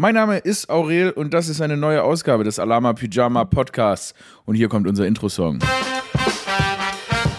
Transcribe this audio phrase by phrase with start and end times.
[0.00, 4.14] Mein Name ist Aurel und das ist eine neue Ausgabe des Alama Pyjama Podcasts.
[4.46, 5.58] Und hier kommt unser Intro-Song.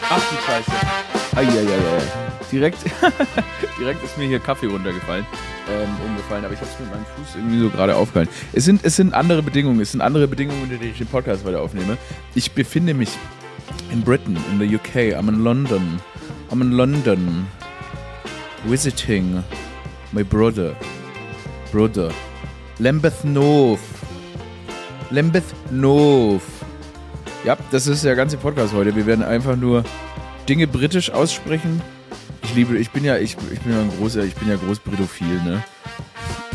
[0.07, 0.71] Ach du Scheiße.
[1.35, 2.03] Eieiei.
[2.51, 2.77] Direkt,
[3.79, 5.25] direkt ist mir hier Kaffee runtergefallen,
[5.71, 8.31] ähm, umgefallen, aber ich habe es mit meinem Fuß irgendwie so gerade aufgehalten.
[8.53, 11.43] Es sind, es sind andere Bedingungen, es sind andere Bedingungen, unter denen ich den Podcast
[11.43, 11.97] weiter aufnehme.
[12.35, 13.09] Ich befinde mich
[13.91, 15.99] in Britain, in the UK, I'm in London.
[16.51, 17.47] I'm in London
[18.65, 19.43] visiting
[20.11, 20.75] my brother.
[21.71, 22.11] Brother.
[22.81, 23.79] Lambeth Nove.
[25.11, 26.41] Lambeth Nove.
[27.45, 28.95] Ja, das ist der ganze Podcast heute.
[28.95, 29.83] Wir werden einfach nur
[30.49, 31.79] Dinge britisch aussprechen.
[32.41, 34.79] Ich liebe, ich bin ja, ich, ich bin ja ein großer, ich bin ja groß
[34.79, 35.63] Britophil, ne?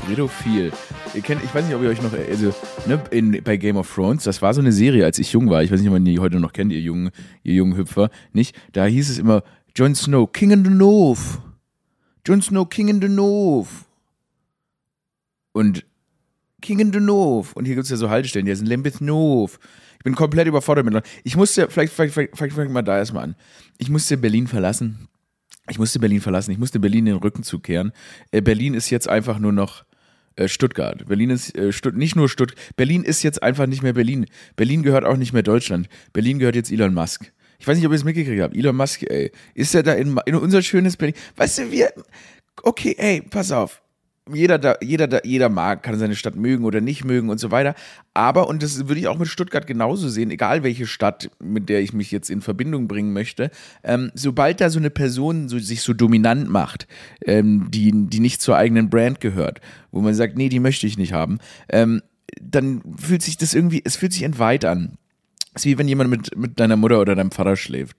[0.04, 0.72] Britophil.
[1.14, 2.52] Ihr kennt, ich weiß nicht, ob ihr euch noch, also,
[2.88, 5.62] ne, in, bei Game of Thrones, das war so eine Serie, als ich jung war.
[5.62, 7.10] Ich weiß nicht, ob man die heute noch kennt, ihr jungen,
[7.44, 8.56] ihr jungen Hüpfer, nicht?
[8.72, 9.44] Da hieß es immer,
[9.76, 11.40] Jon Snow, King in the North.
[12.26, 13.68] Jon Snow, King in the North.
[15.52, 15.86] Und
[16.62, 17.54] King in the North.
[17.54, 19.58] Und hier gibt es ja so Haltestellen, die sind Lambeth North.
[19.98, 21.02] Ich bin komplett überfordert mit.
[21.24, 23.36] Ich musste, vielleicht, vielleicht, vielleicht, vielleicht wir da erstmal an.
[23.78, 25.08] Ich musste Berlin verlassen.
[25.68, 26.52] Ich musste Berlin verlassen.
[26.52, 27.92] Ich musste Berlin den Rücken zukehren.
[28.30, 29.84] Äh, Berlin ist jetzt einfach nur noch
[30.36, 31.06] äh, Stuttgart.
[31.06, 32.58] Berlin ist äh, Stutt nicht nur Stuttgart.
[32.76, 34.26] Berlin ist jetzt einfach nicht mehr Berlin.
[34.54, 35.88] Berlin gehört auch nicht mehr Deutschland.
[36.12, 37.32] Berlin gehört jetzt Elon Musk.
[37.58, 38.54] Ich weiß nicht, ob ihr es mitgekriegt habt.
[38.54, 41.16] Elon Musk, ey, ist er da in, in unser schönes Berlin?
[41.36, 41.92] Weißt du, wir,
[42.62, 43.82] okay, ey, pass auf
[44.32, 47.50] jeder da, jeder da, jeder mag, kann seine Stadt mögen oder nicht mögen und so
[47.50, 47.74] weiter.
[48.14, 51.80] Aber, und das würde ich auch mit Stuttgart genauso sehen, egal welche Stadt, mit der
[51.80, 53.50] ich mich jetzt in Verbindung bringen möchte,
[53.84, 56.88] ähm, sobald da so eine Person so, sich so dominant macht,
[57.24, 59.60] ähm, die, die nicht zur eigenen Brand gehört,
[59.92, 61.38] wo man sagt, nee, die möchte ich nicht haben,
[61.68, 62.02] ähm,
[62.40, 64.98] dann fühlt sich das irgendwie, es fühlt sich entweiht an.
[65.54, 67.96] Es ist wie wenn jemand mit, mit deiner Mutter oder deinem Vater schläft.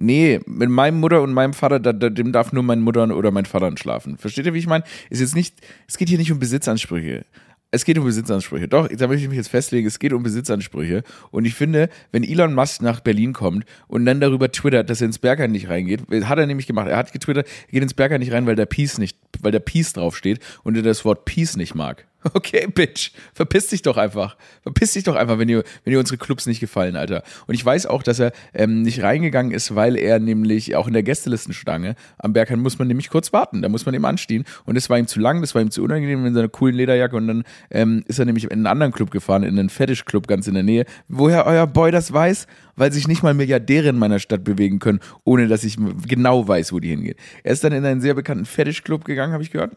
[0.00, 3.32] Nee, mit meinem Mutter und meinem Vater, da, da, dem darf nur meine Mutter oder
[3.32, 4.16] mein Vater schlafen.
[4.16, 4.84] Versteht ihr, wie ich meine?
[5.10, 5.56] Ist jetzt nicht,
[5.88, 7.24] es geht hier nicht um Besitzansprüche.
[7.72, 8.68] Es geht um Besitzansprüche.
[8.68, 11.02] Doch, da möchte ich mich jetzt festlegen, es geht um Besitzansprüche.
[11.32, 15.06] Und ich finde, wenn Elon Musk nach Berlin kommt und dann darüber twittert, dass er
[15.06, 16.86] ins Berghain nicht reingeht, hat er nämlich gemacht.
[16.86, 19.58] Er hat getwittert, er geht ins Berghain nicht rein, weil der Peace nicht, weil der
[19.58, 22.07] Peace draufsteht und er das Wort Peace nicht mag.
[22.34, 24.36] Okay, Bitch, verpiss dich doch einfach.
[24.62, 27.22] Verpiss dich doch einfach, wenn dir, wenn dir unsere Clubs nicht gefallen, Alter.
[27.46, 30.92] Und ich weiß auch, dass er ähm, nicht reingegangen ist, weil er nämlich auch in
[30.92, 33.62] der Gästelistenstange am Berghain muss man nämlich kurz warten.
[33.62, 34.44] Da muss man ihm anstehen.
[34.64, 37.16] Und das war ihm zu lang, das war ihm zu unangenehm in seiner coolen Lederjacke.
[37.16, 40.46] Und dann ähm, ist er nämlich in einen anderen Club gefahren, in einen Fetischclub ganz
[40.48, 40.86] in der Nähe.
[41.08, 42.46] Woher euer Boy das weiß?
[42.76, 45.76] Weil sich nicht mal Milliardäre in meiner Stadt bewegen können, ohne dass ich
[46.06, 47.16] genau weiß, wo die hingehen.
[47.42, 49.76] Er ist dann in einen sehr bekannten Fetischclub gegangen, habe ich gehört.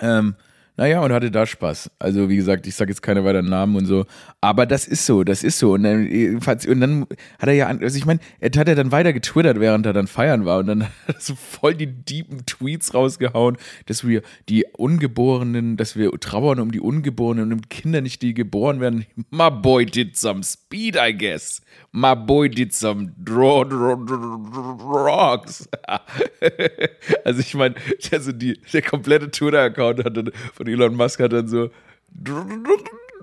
[0.00, 0.34] Ähm,
[0.78, 1.90] naja, und hatte da Spaß.
[1.98, 4.04] Also, wie gesagt, ich sage jetzt keine weiteren Namen und so.
[4.42, 5.72] Aber das ist so, das ist so.
[5.72, 7.06] Und dann, und dann
[7.38, 10.06] hat er ja, also ich meine, er hat ja dann weiter getwittert, während er dann
[10.06, 10.58] feiern war.
[10.58, 13.56] Und dann hat er so voll die deepen Tweets rausgehauen,
[13.86, 14.20] dass wir
[14.50, 19.06] die Ungeborenen, dass wir trauern um die Ungeborenen und um Kinder nicht, die geboren werden.
[19.30, 21.62] My boy did some speed, I guess.
[21.92, 25.66] My boy did some draw, draw, drugs.
[27.24, 27.76] also ich meine,
[28.12, 31.70] also die, der komplette Twitter-Account hat dann von und Elon Musk hat dann so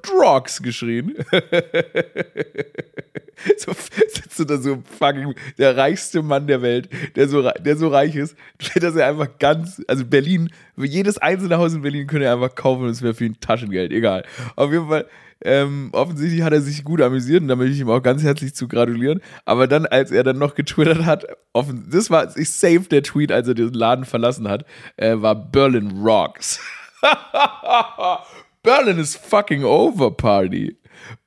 [0.03, 1.15] Drugs geschrien.
[3.57, 7.87] so sitzt du da so fucking der reichste Mann der Welt, der so, der so
[7.87, 8.35] reich ist,
[8.75, 12.83] dass er einfach ganz, also Berlin, jedes einzelne Haus in Berlin könnte er einfach kaufen
[12.83, 14.25] und es wäre für ihn Taschengeld, egal.
[14.55, 15.07] Auf jeden Fall,
[15.45, 18.55] ähm, offensichtlich hat er sich gut amüsiert und da möchte ich ihm auch ganz herzlich
[18.55, 19.21] zu gratulieren.
[19.45, 23.31] Aber dann, als er dann noch getwittert hat, offen, das war, ich save der Tweet,
[23.31, 24.65] als er den Laden verlassen hat,
[24.95, 26.59] äh, war Berlin Rocks.
[28.63, 30.77] Berlin is fucking over, Party.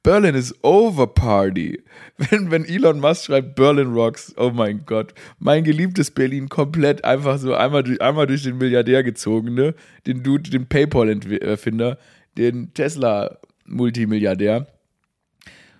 [0.02, 1.82] Berlin is over, Party.
[2.18, 5.12] Wenn, wenn Elon Musk schreibt Berlin Rocks, oh mein Gott.
[5.38, 9.74] Mein geliebtes Berlin komplett einfach so einmal, durch, einmal durch den Milliardär gezogen, ne?
[10.06, 11.98] Den Dude, den PayPal-Erfinder,
[12.38, 14.66] den Tesla-Multimilliardär.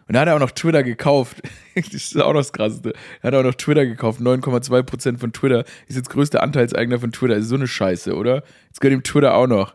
[0.08, 1.42] Und da hat er auch noch Twitter gekauft.
[1.74, 2.92] das ist auch noch das Krasseste.
[3.22, 4.20] Er hat auch noch Twitter gekauft.
[4.20, 5.64] 9,2% von Twitter.
[5.88, 7.36] Ist jetzt größter Anteilseigner von Twitter.
[7.36, 8.42] Ist so eine Scheiße, oder?
[8.66, 9.74] Jetzt gehört ihm Twitter auch noch.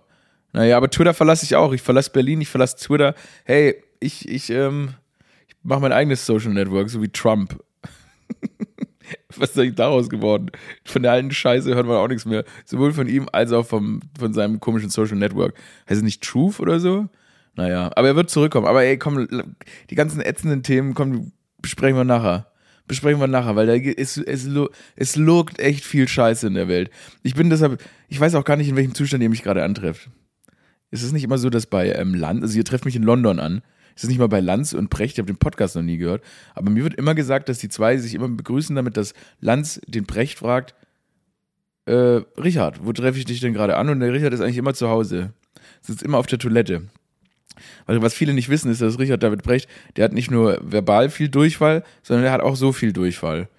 [0.54, 1.74] Naja, aber Twitter verlasse ich auch.
[1.74, 3.16] Ich verlasse Berlin, ich verlasse Twitter.
[3.46, 4.94] Hey, ich, ich, ähm,
[5.48, 7.64] ich mache mein eigenes Social Network, so wie Trump.
[9.38, 10.52] Was ist eigentlich daraus geworden?
[10.86, 12.44] Von der alten Scheiße hört man auch nichts mehr.
[12.66, 15.56] Sowohl von ihm als auch vom, von seinem komischen Social Network.
[15.90, 17.08] Heißt es nicht Truth oder so?
[17.56, 18.68] Naja, aber er wird zurückkommen.
[18.68, 19.28] Aber ey, komm,
[19.90, 21.32] die ganzen ätzenden Themen, komm,
[21.62, 22.48] besprechen wir nachher.
[22.88, 24.50] Besprechen wir nachher, weil da ist, es,
[24.96, 26.90] es lurkt echt viel Scheiße in der Welt.
[27.24, 30.10] Ich bin deshalb, ich weiß auch gar nicht, in welchem Zustand ihr mich gerade antrefft.
[30.92, 33.40] Ist es nicht immer so, dass bei ähm, Lanz, also ihr trefft mich in London
[33.40, 33.62] an,
[33.96, 36.24] ist es nicht mal bei Lanz und Precht, ich habe den Podcast noch nie gehört,
[36.54, 40.06] aber mir wird immer gesagt, dass die zwei sich immer begrüßen damit, dass Lanz den
[40.06, 40.76] Precht fragt,
[41.86, 43.90] äh, Richard, wo treffe ich dich denn gerade an?
[43.90, 45.34] Und der Richard ist eigentlich immer zu Hause.
[45.82, 46.84] sitzt immer auf der Toilette.
[47.86, 51.10] Weil was viele nicht wissen, ist, dass Richard David Brecht, der hat nicht nur verbal
[51.10, 53.50] viel Durchfall, sondern der hat auch so viel Durchfall.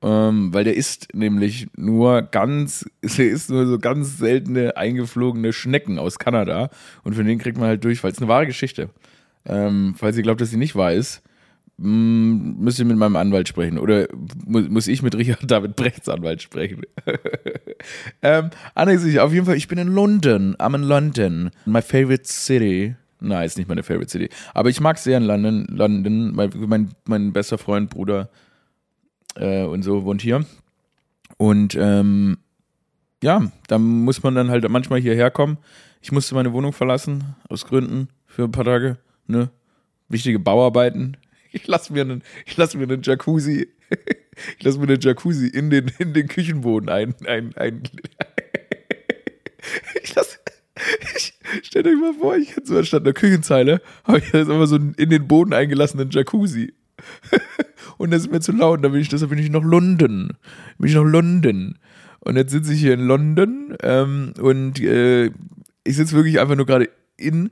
[0.00, 5.98] Ähm, weil der isst nämlich nur ganz, der isst nur so ganz seltene eingeflogene Schnecken
[5.98, 6.70] aus Kanada
[7.02, 8.10] und von denen kriegt man halt Durchfall.
[8.10, 8.90] Das ist eine wahre Geschichte.
[9.44, 11.22] Ähm, falls ihr glaubt, dass sie nicht wahr ist,
[11.78, 13.78] mh, müsst ihr mit meinem Anwalt sprechen.
[13.78, 14.06] Oder
[14.46, 16.82] mu muss ich mit Richard David Brechts Anwalt sprechen.
[18.22, 20.54] ähm, Anne, auf jeden Fall, ich bin in London.
[20.56, 21.50] I'm in London.
[21.66, 22.94] My favorite city.
[23.20, 24.28] Nein, ist nicht meine Favorite City.
[24.54, 25.66] Aber ich mag sehr in London.
[25.68, 26.36] London.
[26.36, 28.28] Mein, mein, mein bester Freund, Bruder
[29.38, 30.44] äh, und so wohnt hier.
[31.36, 32.38] Und ähm,
[33.22, 35.58] ja, da muss man dann halt manchmal hierher kommen.
[36.00, 38.98] Ich musste meine Wohnung verlassen, aus Gründen, für ein paar Tage.
[39.26, 39.50] Ne?
[40.08, 41.16] Wichtige Bauarbeiten.
[41.50, 42.22] Ich lasse mir einen,
[42.58, 43.68] mir einen Jacuzzi,
[44.58, 47.82] ich lasse mir einen Jacuzzi in den, in den Küchenboden ein, ein, ein.
[50.02, 50.38] Ich lasse,
[51.16, 51.32] ich,
[51.62, 54.76] stellt euch mal vor, ich hätte so anstatt einer Küchenzeile, habe ich jetzt immer so
[54.76, 56.74] einen in den Boden eingelassenen Jacuzzi.
[57.98, 60.30] Und das ist mir zu laut, da bin ich, deshalb bin ich noch London.
[60.78, 61.78] Bin ich noch London.
[62.20, 65.26] Und jetzt sitze ich hier in London ähm, und äh,
[65.84, 67.50] ich sitze wirklich einfach nur gerade in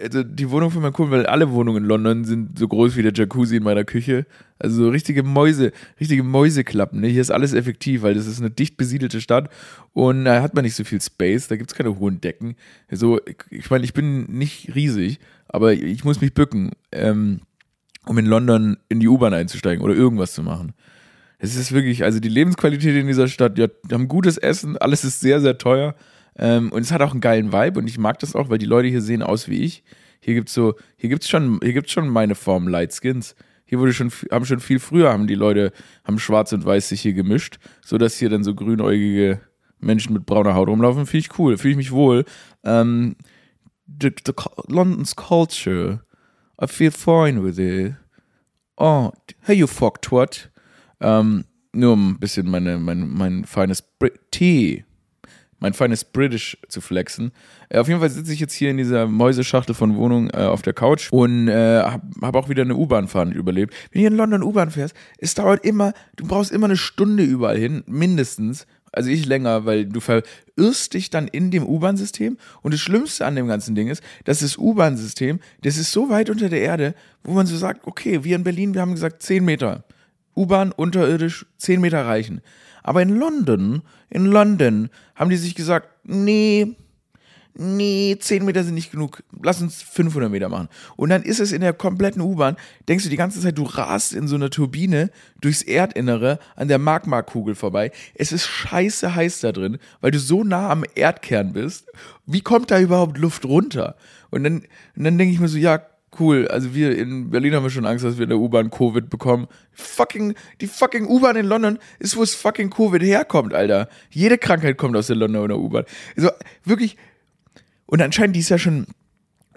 [0.00, 3.02] also die Wohnung von meinem Kumpel, weil alle Wohnungen in London sind so groß wie
[3.02, 4.26] der Jacuzzi in meiner Küche.
[4.58, 7.00] Also so richtige Mäuse, richtige Mäuseklappen.
[7.00, 7.08] Ne?
[7.08, 9.50] Hier ist alles effektiv, weil das ist eine dicht besiedelte Stadt
[9.92, 12.56] und da hat man nicht so viel Space, da gibt es keine hohen Decken.
[12.88, 15.18] Also, ich meine, ich bin nicht riesig,
[15.48, 17.40] aber ich muss mich bücken, ähm,
[18.06, 20.72] um in London in die U-Bahn einzusteigen oder irgendwas zu machen.
[21.38, 25.20] Es ist wirklich, also die Lebensqualität in dieser Stadt, die, haben gutes Essen, alles ist
[25.20, 25.94] sehr, sehr teuer.
[26.36, 28.66] Ähm, und es hat auch einen geilen Vibe und ich mag das auch, weil die
[28.66, 29.82] Leute hier sehen aus wie ich.
[30.20, 33.34] Hier gibt's so, hier gibt's schon, hier gibt's schon meine Form Light Skins.
[33.64, 35.72] Hier wurde schon, haben schon viel früher haben die Leute,
[36.04, 39.40] haben schwarz und weiß sich hier gemischt, sodass hier dann so grünäugige
[39.78, 41.06] Menschen mit brauner Haut rumlaufen.
[41.06, 42.24] Finde ich cool, fühle ich mich wohl.
[42.64, 43.16] Ähm,
[43.86, 44.32] the, the
[44.66, 46.00] London's culture,
[46.62, 47.94] I feel fine with it.
[48.76, 49.12] Oh,
[49.42, 50.50] hey you fucktwat.
[51.00, 53.82] Ähm, nur um ein bisschen meine, mein, mein feines
[54.30, 54.84] Tee
[55.60, 57.32] mein feines British zu flexen.
[57.68, 60.62] Äh, auf jeden Fall sitze ich jetzt hier in dieser Mäuseschachtel von Wohnung äh, auf
[60.62, 63.74] der Couch und äh, habe hab auch wieder eine U-Bahn-Fahren überlebt.
[63.74, 67.22] Wenn du hier in London U-Bahn fährst, es dauert immer, du brauchst immer eine Stunde
[67.22, 68.66] überall hin, mindestens.
[68.92, 72.38] Also ich länger, weil du verirrst dich dann in dem U-Bahn-System.
[72.62, 76.30] Und das Schlimmste an dem ganzen Ding ist, dass das U-Bahn-System, das ist so weit
[76.30, 79.44] unter der Erde, wo man so sagt, okay, wir in Berlin, wir haben gesagt 10
[79.44, 79.84] Meter.
[80.36, 82.40] U-Bahn unterirdisch 10 Meter reichen.
[82.82, 86.76] Aber in London, in London haben die sich gesagt, nee,
[87.54, 90.68] nee, 10 Meter sind nicht genug, lass uns 500 Meter machen.
[90.96, 92.56] Und dann ist es in der kompletten U-Bahn,
[92.88, 95.10] denkst du die ganze Zeit, du rast in so einer Turbine
[95.40, 97.90] durchs Erdinnere an der Magmakugel vorbei.
[98.14, 101.90] Es ist scheiße heiß da drin, weil du so nah am Erdkern bist.
[102.26, 103.96] Wie kommt da überhaupt Luft runter?
[104.30, 104.62] Und dann,
[104.96, 105.82] und dann denke ich mir so, ja,
[106.18, 106.48] cool.
[106.48, 109.46] Also wir in Berlin haben wir schon Angst, dass wir in der U-Bahn Covid bekommen.
[109.72, 113.88] Fucking, die fucking U-Bahn in London ist, wo es fucking Covid herkommt, Alter.
[114.10, 115.84] Jede Krankheit kommt aus der Londoner U-Bahn.
[116.16, 116.30] Also
[116.64, 116.96] wirklich.
[117.90, 118.86] Und anscheinend die ist ja schon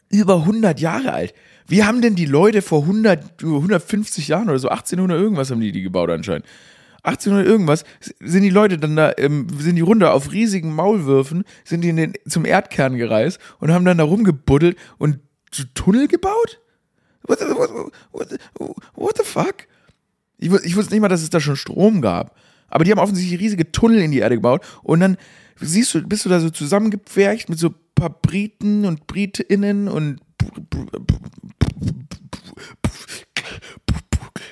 [0.10, 1.34] über 100 Jahre alt.
[1.68, 5.72] Wie haben denn die Leute vor 100, 150 Jahren oder so, 1800 irgendwas haben die
[5.72, 6.46] die gebaut anscheinend.
[7.04, 7.84] 1800 irgendwas,
[8.20, 11.98] sind die Leute dann da, ähm, sind die runter auf riesigen Maulwürfen, sind die in
[11.98, 15.20] den, zum Erdkern gereist und haben dann da rumgebuddelt und
[15.76, 16.60] Tunnel gebaut?
[17.28, 17.70] What the, what,
[18.12, 18.28] what,
[18.96, 19.68] what the fuck?
[20.38, 22.36] Ich, ich wusste nicht mal, dass es da schon Strom gab.
[22.68, 25.18] Aber die haben offensichtlich riesige Tunnel in die Erde gebaut und dann
[25.60, 30.20] siehst du, bist du da so zusammengepfercht mit so paar Briten und Britinnen und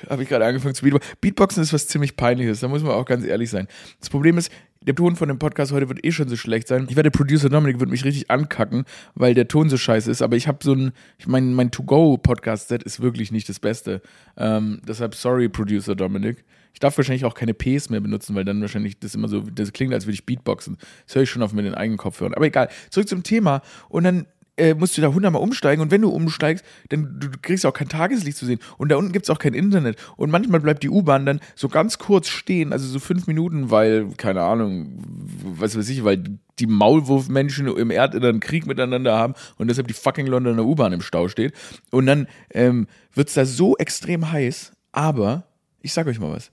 [0.08, 1.16] habe ich gerade angefangen zu Beatboxen.
[1.20, 3.68] Beatboxen ist was ziemlich peinliches, da muss man auch ganz ehrlich sein.
[4.00, 4.50] Das Problem ist,
[4.86, 6.86] der Ton von dem Podcast heute wird eh schon so schlecht sein.
[6.88, 10.22] Ich werde Producer Dominik wird mich richtig ankacken, weil der Ton so scheiße ist.
[10.22, 14.02] Aber ich habe so ein, ich mein, mein To-Go-Podcast-Set ist wirklich nicht das Beste.
[14.36, 16.44] Ähm, deshalb sorry, Producer Dominik.
[16.72, 19.72] Ich darf wahrscheinlich auch keine Ps mehr benutzen, weil dann wahrscheinlich das immer so, das
[19.72, 20.78] klingt, als würde ich Beatboxen.
[21.06, 22.34] Das höre ich schon auf mit den eigenen Kopfhörern.
[22.34, 22.68] Aber egal.
[22.90, 23.62] Zurück zum Thema.
[23.88, 24.26] Und dann
[24.62, 27.72] äh, musst du da hundertmal umsteigen und wenn du umsteigst, dann du, du kriegst auch
[27.72, 28.60] kein Tageslicht zu sehen.
[28.78, 29.96] Und da unten gibt es auch kein Internet.
[30.16, 34.10] Und manchmal bleibt die U-Bahn dann so ganz kurz stehen, also so fünf Minuten, weil,
[34.16, 35.02] keine Ahnung,
[35.58, 36.22] was weiß ich, weil
[36.60, 41.26] die Maulwurfmenschen im Erdinneren Krieg miteinander haben und deshalb die fucking Londoner U-Bahn im Stau
[41.26, 41.54] steht.
[41.90, 45.44] Und dann ähm, wird es da so extrem heiß, aber
[45.80, 46.52] ich sag euch mal was,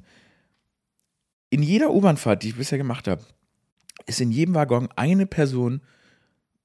[1.52, 3.22] in jeder U-Bahnfahrt, die ich bisher gemacht habe,
[4.08, 5.82] ist in jedem Waggon eine Person,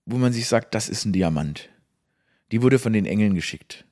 [0.06, 1.68] wo man sich sagt, das ist ein Diamant.
[2.52, 3.84] Die wurde von den Engeln geschickt.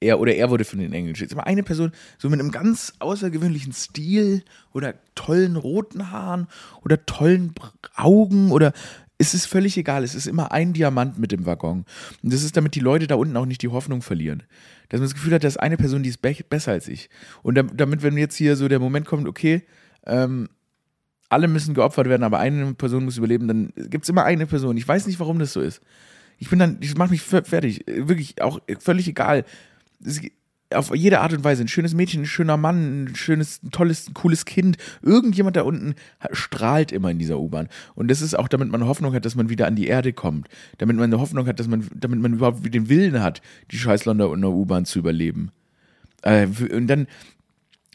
[0.00, 1.32] Er oder er wurde von den Engeln geschickt.
[1.32, 6.48] Aber eine Person, so mit einem ganz außergewöhnlichen Stil oder tollen roten Haaren
[6.84, 7.54] oder tollen
[7.94, 8.72] Augen oder
[9.18, 11.84] Es ist völlig egal, es ist immer ein Diamant mit dem Waggon.
[12.22, 14.42] Und das ist, damit die Leute da unten auch nicht die Hoffnung verlieren.
[14.88, 17.08] Dass man das Gefühl hat, dass eine Person, die ist be besser als ich.
[17.44, 19.62] Und damit, wenn jetzt hier so der Moment kommt, okay,
[20.06, 20.48] ähm,
[21.32, 24.76] alle müssen geopfert werden, aber eine Person muss überleben, dann gibt es immer eine Person.
[24.76, 25.80] Ich weiß nicht, warum das so ist.
[26.38, 27.84] Ich bin dann, ich mache mich fertig.
[27.86, 29.44] Wirklich auch völlig egal.
[30.04, 30.20] Es,
[30.74, 31.62] auf jede Art und Weise.
[31.62, 34.76] Ein schönes Mädchen, ein schöner Mann, ein schönes, ein tolles, ein cooles Kind.
[35.02, 35.94] Irgendjemand da unten
[36.32, 37.68] strahlt immer in dieser U-Bahn.
[37.94, 40.48] Und das ist auch, damit man Hoffnung hat, dass man wieder an die Erde kommt.
[40.78, 44.04] Damit man eine Hoffnung hat, dass man, damit man überhaupt den Willen hat, die scheiß
[44.04, 45.50] Londoner U-Bahn zu überleben.
[46.22, 47.06] Äh, und dann,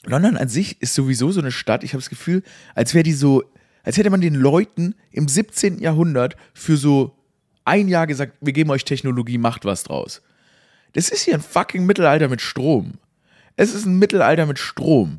[0.07, 2.43] London an sich ist sowieso so eine Stadt, ich habe das Gefühl,
[2.75, 3.43] als wäre die so,
[3.83, 5.79] als hätte man den Leuten im 17.
[5.79, 7.17] Jahrhundert für so
[7.65, 10.21] ein Jahr gesagt, wir geben euch Technologie, macht was draus.
[10.93, 12.93] Das ist hier ein fucking Mittelalter mit Strom.
[13.57, 15.17] Es ist ein Mittelalter mit Strom.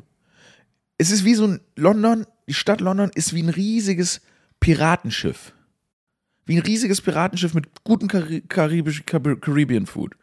[0.96, 4.22] Es ist wie so ein London, die Stadt London ist wie ein riesiges
[4.58, 5.52] Piratenschiff.
[6.46, 10.16] Wie ein riesiges Piratenschiff mit gutem Karibischen Caribbean Food.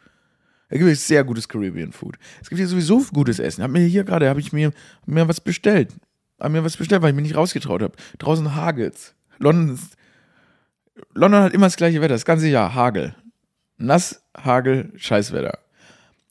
[0.70, 2.18] Da gibt es sehr gutes Caribbean Food.
[2.42, 3.64] Es gibt hier sowieso gutes Essen.
[3.64, 4.72] Hab mir hier gerade, habe ich mir,
[5.06, 5.94] mir was bestellt.
[6.40, 7.96] Hab mir was bestellt, weil ich mich nicht rausgetraut habe.
[8.18, 9.16] Draußen hagelt's.
[9.38, 9.96] London ist,
[11.14, 13.16] London hat immer das gleiche Wetter, das ganze Jahr Hagel.
[13.78, 15.60] Nass, Hagel, Scheißwetter.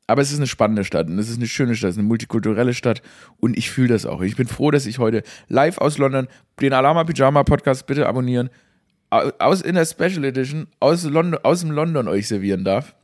[0.07, 2.09] Aber es ist eine spannende Stadt und es ist eine schöne Stadt, es ist eine
[2.09, 3.03] multikulturelle Stadt
[3.39, 4.21] und ich fühle das auch.
[4.21, 6.29] Ich bin froh, dass ich heute live aus London
[6.61, 8.51] den Alama Pyjama Podcast bitte abonnieren,
[9.11, 12.95] aus in der Special Edition aus, London, aus dem London euch servieren darf.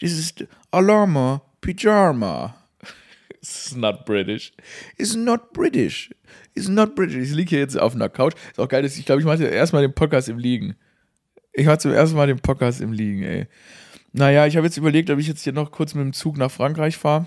[0.00, 0.34] This is
[0.72, 2.54] Alama Pyjama.
[3.30, 4.52] It's not British.
[4.96, 6.10] It's not British.
[6.54, 7.16] It's not British.
[7.16, 8.34] Ich liege hier jetzt auf einer Couch.
[8.50, 10.76] Ist auch geil, dass ich glaube, ich mache erstmal den Podcast im Liegen.
[11.52, 13.46] Ich mache zum ersten Mal den Podcast im Liegen, ey.
[14.12, 16.50] Naja, ich habe jetzt überlegt, ob ich jetzt hier noch kurz mit dem Zug nach
[16.50, 17.26] Frankreich fahre.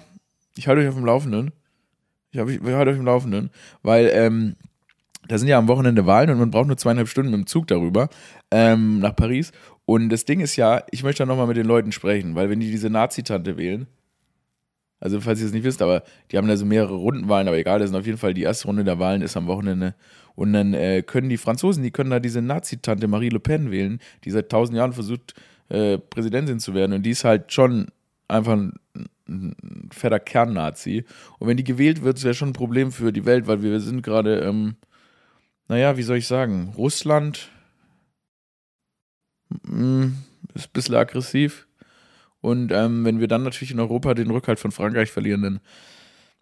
[0.57, 1.51] Ich halte euch auf dem Laufenden.
[2.31, 3.51] Ich, hab, ich halte euch auf dem Laufenden,
[3.83, 4.55] weil ähm,
[5.27, 7.67] da sind ja am Wochenende Wahlen und man braucht nur zweieinhalb Stunden mit dem Zug
[7.67, 8.09] darüber
[8.51, 9.51] ähm, nach Paris.
[9.87, 12.59] Und das Ding ist ja, ich möchte da nochmal mit den Leuten sprechen, weil wenn
[12.59, 13.87] die diese Nazi-Tante wählen,
[14.99, 17.79] also falls ihr es nicht wisst, aber die haben da so mehrere Rundenwahlen, aber egal,
[17.79, 19.95] das sind auf jeden Fall die erste Runde der Wahlen ist am Wochenende.
[20.35, 23.99] Und dann äh, können die Franzosen, die können da diese Nazi-Tante Marie Le Pen wählen,
[24.25, 25.35] die seit tausend Jahren versucht,
[25.69, 26.91] äh, Präsidentin zu werden.
[26.91, 27.87] Und die ist halt schon
[28.27, 28.73] einfach ein,
[29.29, 31.05] ein fetter Kern-Nazi.
[31.39, 34.03] Und wenn die gewählt wird, ja schon ein Problem für die Welt, weil wir sind
[34.03, 34.75] gerade, ähm,
[35.69, 37.51] naja, wie soll ich sagen, Russland
[39.67, 40.17] mh, mm,
[40.53, 41.67] ist ein bisschen aggressiv.
[42.41, 45.59] Und ähm, wenn wir dann natürlich in Europa den Rückhalt von Frankreich verlieren, dann,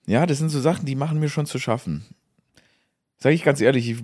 [0.05, 2.05] ja, das sind so Sachen, die machen mir schon zu schaffen.
[3.17, 4.03] Sag ich ganz ehrlich, ich,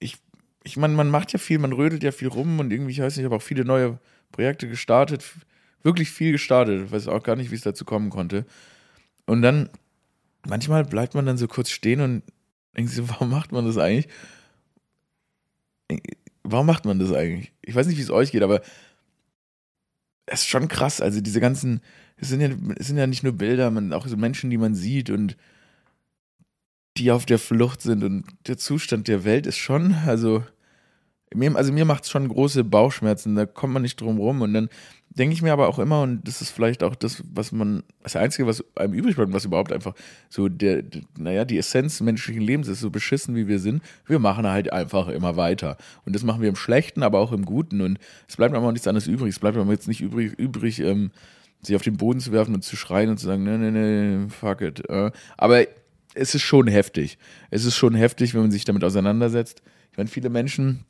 [0.00, 0.16] ich,
[0.64, 3.16] ich meine, man macht ja viel, man rödelt ja viel rum und irgendwie, ich weiß
[3.16, 3.98] nicht, ich habe auch viele neue
[4.32, 5.24] Projekte gestartet,
[5.82, 8.46] wirklich viel gestartet, weiß auch gar nicht, wie es dazu kommen konnte.
[9.26, 9.68] Und dann,
[10.46, 12.22] manchmal bleibt man dann so kurz stehen und
[12.76, 14.08] denkt sich, warum macht man das eigentlich?
[16.44, 17.52] Warum macht man das eigentlich?
[17.62, 18.62] Ich weiß nicht, wie es euch geht, aber
[20.26, 21.00] es ist schon krass.
[21.00, 21.80] Also diese ganzen,
[22.16, 24.74] es sind ja, es sind ja nicht nur Bilder, man, auch so Menschen, die man
[24.74, 25.36] sieht und
[26.96, 30.44] die auf der Flucht sind und der Zustand der Welt ist schon, also
[31.54, 34.42] also mir macht es schon große Bauchschmerzen, da kommt man nicht drum rum.
[34.42, 34.68] Und dann
[35.10, 38.16] denke ich mir aber auch immer, und das ist vielleicht auch das, was man, das
[38.16, 39.94] Einzige, was einem übrig bleibt, was überhaupt einfach
[40.28, 44.18] so der, der, naja, die Essenz menschlichen Lebens ist, so beschissen wie wir sind, wir
[44.18, 45.76] machen halt einfach immer weiter.
[46.04, 47.80] Und das machen wir im Schlechten, aber auch im Guten.
[47.80, 47.98] Und
[48.28, 49.30] es bleibt auch nichts anderes übrig.
[49.30, 51.10] Es bleibt aber jetzt nicht übrig, übrig ähm,
[51.60, 54.28] sich auf den Boden zu werfen und zu schreien und zu sagen, nee, nee, nee,
[54.28, 54.88] fuck it.
[54.88, 55.64] Äh, aber
[56.14, 57.18] es ist schon heftig.
[57.50, 59.62] Es ist schon heftig, wenn man sich damit auseinandersetzt.
[59.90, 60.84] Ich meine, viele Menschen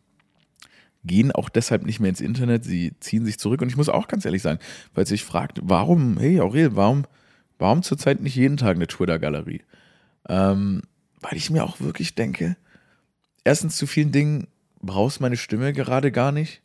[1.04, 3.62] gehen auch deshalb nicht mehr ins Internet, sie ziehen sich zurück.
[3.62, 4.58] Und ich muss auch ganz ehrlich sein,
[4.94, 7.04] weil sich fragt, warum, hey Aurel, warum,
[7.58, 9.62] warum zurzeit nicht jeden Tag eine Twitter-Galerie?
[10.28, 10.82] Ähm,
[11.20, 12.56] weil ich mir auch wirklich denke,
[13.44, 14.46] erstens zu vielen Dingen
[14.80, 16.62] brauchst meine Stimme gerade gar nicht.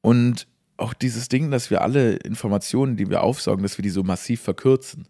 [0.00, 4.02] Und auch dieses Ding, dass wir alle Informationen, die wir aufsaugen, dass wir die so
[4.02, 5.08] massiv verkürzen.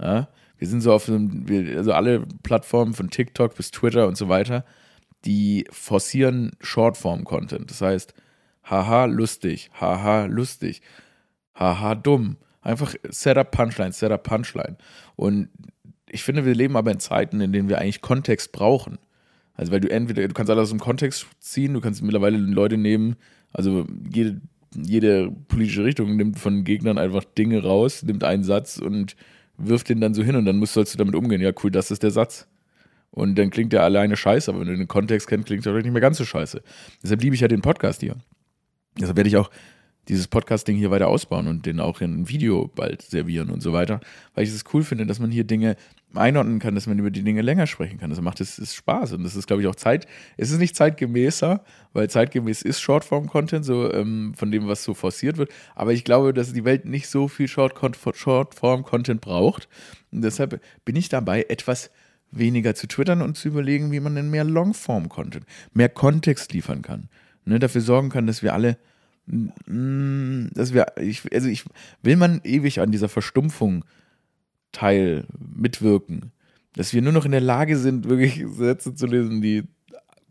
[0.00, 0.28] Ja?
[0.58, 1.46] Wir sind so auf einem,
[1.76, 4.64] also alle Plattformen von TikTok bis Twitter und so weiter,
[5.24, 7.70] die forcieren Shortform-Content.
[7.70, 8.14] Das heißt,
[8.64, 10.82] haha, lustig, haha, lustig,
[11.54, 12.36] haha, dumm.
[12.62, 14.76] Einfach Setup Punchline, Setup Punchline.
[15.16, 15.48] Und
[16.08, 18.98] ich finde, wir leben aber in Zeiten, in denen wir eigentlich Kontext brauchen.
[19.54, 22.76] Also, weil du entweder, du kannst alles aus dem Kontext ziehen, du kannst mittlerweile Leute
[22.76, 23.16] nehmen,
[23.52, 24.40] also jede,
[24.74, 29.14] jede politische Richtung nimmt von Gegnern einfach Dinge raus, nimmt einen Satz und
[29.56, 31.40] wirft den dann so hin und dann musst, sollst du damit umgehen.
[31.40, 32.48] Ja, cool, das ist der Satz.
[33.14, 35.84] Und dann klingt der alleine scheiße, aber wenn du den Kontext kennst, klingt er vielleicht
[35.84, 36.62] nicht mehr ganz so scheiße.
[37.00, 38.16] Deshalb liebe ich ja den Podcast hier.
[38.98, 39.50] Deshalb werde ich auch
[40.08, 43.72] dieses Podcast-Ding hier weiter ausbauen und den auch in ein Video bald servieren und so
[43.72, 44.00] weiter,
[44.34, 45.76] weil ich es cool finde, dass man hier Dinge
[46.12, 48.10] einordnen kann, dass man über die Dinge länger sprechen kann.
[48.10, 50.06] Das macht es Spaß und das ist, glaube ich, auch Zeit.
[50.36, 55.36] Es ist nicht zeitgemäßer, weil zeitgemäß ist Shortform-Content, so ähm, von dem, was so forciert
[55.36, 55.50] wird.
[55.76, 59.68] Aber ich glaube, dass die Welt nicht so viel Shortform-Content braucht.
[60.12, 61.90] Und deshalb bin ich dabei, etwas
[62.36, 67.08] weniger zu twittern und zu überlegen, wie man denn mehr Longform-Content, mehr Kontext liefern kann.
[67.44, 68.78] Ne, dafür sorgen kann, dass wir alle
[69.26, 71.64] Mm, dass wir, ich, also ich,
[72.02, 73.84] will man ewig an dieser Verstumpfung
[74.72, 76.32] teil mitwirken,
[76.74, 79.64] dass wir nur noch in der Lage sind, wirklich Sätze zu lesen, die,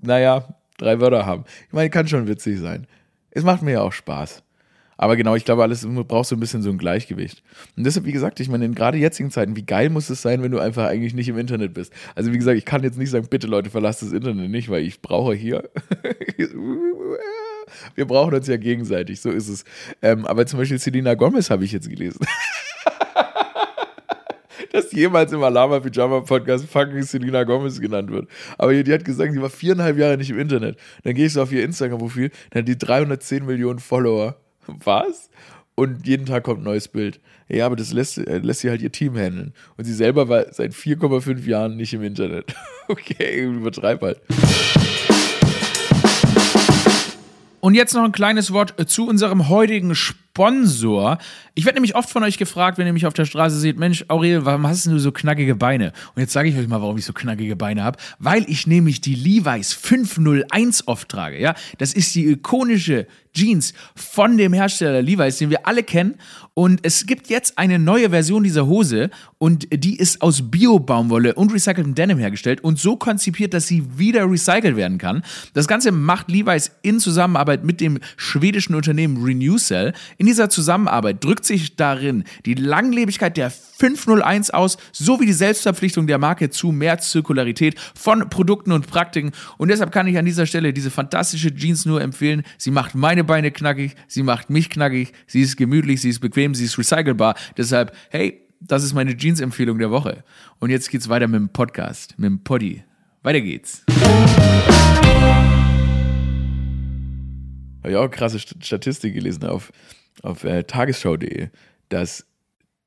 [0.02, 1.46] naja, drei Wörter haben.
[1.68, 2.88] Ich meine, kann schon witzig sein.
[3.32, 4.44] Es macht mir ja auch Spaß.
[5.04, 7.44] Aber genau, ich glaube, alles braucht so ein bisschen so ein Gleichgewicht.
[7.76, 10.42] Und deshalb, wie gesagt, ich meine, in gerade jetzigen Zeiten, wie geil muss es sein,
[10.42, 11.92] wenn du einfach eigentlich nicht im Internet bist?
[12.16, 14.82] Also, wie gesagt, ich kann jetzt nicht sagen, bitte Leute, verlasst das Internet nicht, weil
[14.82, 15.70] ich brauche hier
[17.96, 19.66] wir brauchen uns ja gegenseitig, so ist es.
[20.02, 22.26] Ähm, aber zum Beispiel Selena Gomez habe ich jetzt gelesen.
[24.72, 28.30] dass jemals im Alama Pyjama Podcast fucking Selena Gomez genannt wird.
[28.58, 30.78] Aber die, hat gesagt, sie war viereinhalb Jahre nicht im Internet.
[31.04, 34.38] Dann gehe ich so auf ihr Instagram-Profil, dann hat die 310 Millionen Follower.
[34.84, 35.30] Was?
[35.76, 37.20] Und jeden Tag kommt ein neues Bild.
[37.50, 39.54] Ja, aber das lässt, äh, lässt sie halt ihr Team handeln.
[39.78, 42.56] Und sie selber war seit 4,5 Jahren nicht im Internet.
[42.88, 44.22] okay, übertreib halt.
[47.64, 51.18] Und jetzt noch ein kleines Wort zu unserem heutigen Sponsor.
[51.56, 54.04] Ich werde nämlich oft von euch gefragt, wenn ihr mich auf der Straße seht, Mensch,
[54.10, 55.94] Aurel, warum hast du so knackige Beine?
[56.14, 57.98] Und jetzt sage ich euch mal, warum ich so knackige Beine habe.
[58.20, 61.40] Weil ich nämlich die Levi's 501 oft trage.
[61.40, 66.16] Ja, das ist die ikonische Jeans von dem Hersteller Levi's, den wir alle kennen.
[66.56, 69.10] Und es gibt jetzt eine neue Version dieser Hose
[69.40, 74.30] und die ist aus Bio-Baumwolle und recyceltem Denim hergestellt und so konzipiert, dass sie wieder
[74.30, 75.24] recycelt werden kann.
[75.54, 79.94] Das Ganze macht Levi's in Zusammenarbeit mit dem schwedischen Unternehmen Renewcell.
[80.18, 86.20] In dieser Zusammenarbeit drückt sich darin die Langlebigkeit der 501 aus, sowie die Selbstverpflichtung der
[86.20, 89.32] Marke zu mehr Zirkularität von Produkten und Praktiken.
[89.58, 92.44] Und deshalb kann ich an dieser Stelle diese fantastische Jeans nur empfehlen.
[92.58, 96.54] Sie macht meine Beine knackig, sie macht mich knackig, sie ist gemütlich, sie ist bequem,
[96.54, 97.36] sie ist recycelbar.
[97.56, 100.26] Deshalb, hey, das ist meine Jeans-Empfehlung der Woche.
[100.60, 102.84] Und jetzt geht's weiter mit dem Podcast, mit dem Poddy.
[103.22, 103.84] Weiter geht's.
[107.82, 109.72] Habe ich auch krasse Statistik gelesen auf,
[110.22, 111.48] auf äh, tagesschau.de,
[111.88, 112.26] dass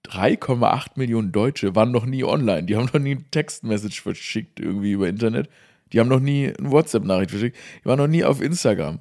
[0.05, 2.65] 3,8 Millionen Deutsche waren noch nie online.
[2.65, 5.49] Die haben noch nie ein Textmessage verschickt irgendwie über Internet.
[5.93, 7.57] Die haben noch nie eine WhatsApp-Nachricht verschickt.
[7.83, 8.99] Die waren noch nie auf Instagram.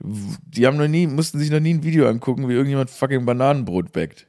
[0.00, 3.92] Die haben noch nie, mussten sich noch nie ein Video angucken, wie irgendjemand fucking Bananenbrot
[3.92, 4.26] backt.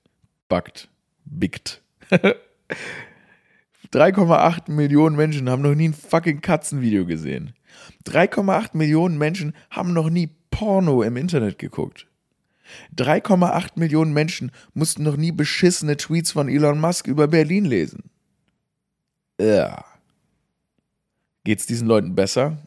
[0.48, 0.90] Backt.
[1.26, 1.82] Bickt.
[3.94, 7.54] 3,8 Millionen Menschen haben noch nie ein fucking Katzenvideo gesehen.
[8.06, 12.08] 3,8 Millionen Menschen haben noch nie Porno im Internet geguckt.
[12.98, 18.12] 3,8 Millionen Menschen mussten noch nie beschissene Tweets von Elon Musk über Berlin lesen.
[19.40, 19.86] Ja.
[21.44, 22.58] Geht's diesen Leuten besser?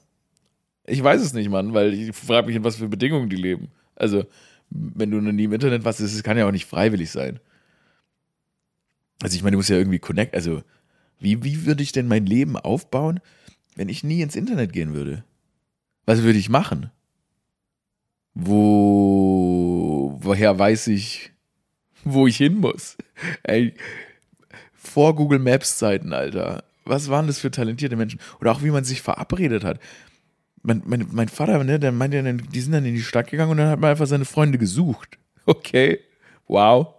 [0.86, 3.68] Ich weiß es nicht, Mann, weil ich frage mich, in was für Bedingungen die leben.
[3.94, 4.24] Also,
[4.70, 7.40] wenn du noch nie im Internet warst, das kann ja auch nicht freiwillig sein.
[9.22, 10.34] Also, ich meine, du musst ja irgendwie connect.
[10.34, 10.62] Also,
[11.20, 13.20] wie, wie würde ich denn mein Leben aufbauen,
[13.76, 15.24] wenn ich nie ins Internet gehen würde?
[16.04, 16.90] Was würde ich machen?
[18.34, 21.32] Wo, woher weiß ich,
[22.02, 22.96] wo ich hin muss?
[23.44, 23.74] Ey,
[24.72, 26.64] vor Google Maps Zeiten, Alter.
[26.84, 28.18] Was waren das für talentierte Menschen?
[28.40, 29.78] Oder auch wie man sich verabredet hat.
[30.62, 33.57] Mein, mein, mein Vater, ne, der meinte, die sind dann in die Stadt gegangen und
[33.57, 35.18] dann hat man einfach seine Freunde gesucht.
[35.44, 35.98] Okay,
[36.46, 36.94] wow.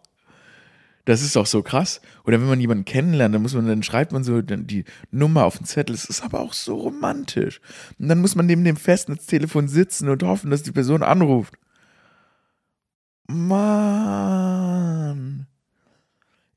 [1.06, 2.02] Das ist doch so krass.
[2.26, 5.56] Oder wenn man jemanden kennenlernt, dann muss man, dann schreibt man so die Nummer auf
[5.58, 5.95] den Zettel.
[5.95, 7.62] Es ist aber auch so romantisch.
[7.99, 11.54] Und dann muss man neben dem Festnetztelefon sitzen und hoffen, dass die Person anruft.
[13.28, 14.67] Mann.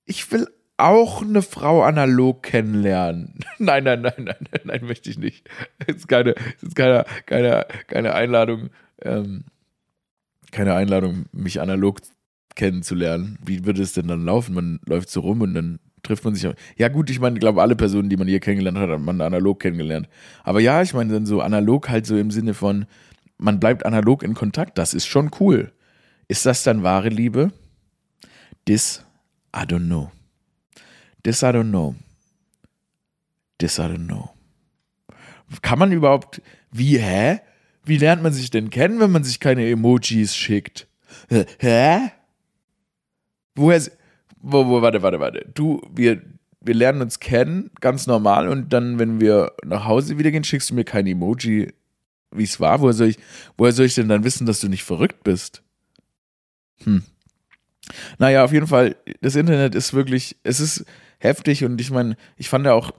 [0.04, 3.34] Ich will auch eine Frau analog kennenlernen.
[3.58, 5.48] Nein, nein, nein, nein, nein, nein, möchte ich nicht.
[5.86, 8.68] Es ist keine, es ist keine, keine, keine Einladung,
[9.00, 9.44] ähm,
[10.52, 12.00] keine Einladung, mich analog
[12.54, 13.38] kennenzulernen.
[13.44, 14.54] Wie würde es denn dann laufen?
[14.54, 16.48] Man läuft so rum und dann trifft man sich.
[16.76, 19.20] Ja, gut, ich meine, ich glaube, alle Personen, die man hier kennengelernt hat, hat man
[19.20, 20.08] analog kennengelernt.
[20.44, 22.86] Aber ja, ich meine, dann so analog halt so im Sinne von,
[23.38, 24.78] man bleibt analog in Kontakt.
[24.78, 25.72] Das ist schon cool.
[26.28, 27.52] Ist das dann wahre Liebe?
[28.66, 29.04] This,
[29.54, 30.10] I don't know.
[31.26, 31.96] This, I don't know.
[33.58, 34.30] This, I don't know.
[35.60, 37.40] Kann man überhaupt, wie, hä?
[37.84, 40.86] Wie lernt man sich denn kennen, wenn man sich keine Emojis schickt?
[41.58, 42.12] Hä?
[43.56, 43.82] woher,
[44.36, 45.50] wo, wo, warte, warte, warte.
[45.52, 46.22] Du, wir,
[46.60, 50.70] wir lernen uns kennen, ganz normal, und dann, wenn wir nach Hause wieder gehen, schickst
[50.70, 51.72] du mir kein Emoji,
[52.30, 52.80] wie es war.
[52.80, 53.18] Woher soll, ich,
[53.56, 55.64] woher soll ich denn dann wissen, dass du nicht verrückt bist?
[56.84, 57.02] Hm.
[58.18, 60.84] Naja, auf jeden Fall, das Internet ist wirklich, es ist
[61.18, 62.90] heftig und ich meine, ich fand ja auch,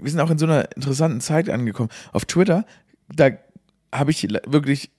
[0.00, 1.90] wir sind auch in so einer interessanten Zeit angekommen.
[2.12, 2.64] Auf Twitter,
[3.14, 3.30] da
[3.92, 4.90] habe ich wirklich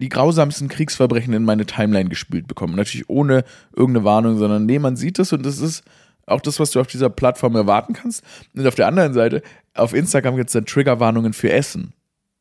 [0.00, 2.74] die grausamsten Kriegsverbrechen in meine Timeline gespült bekommen.
[2.74, 5.84] Natürlich ohne irgendeine Warnung, sondern nee, man sieht das und das ist
[6.26, 8.22] auch das, was du auf dieser Plattform erwarten kannst.
[8.54, 9.42] Und auf der anderen Seite,
[9.74, 11.92] auf Instagram gibt es dann Triggerwarnungen für Essen.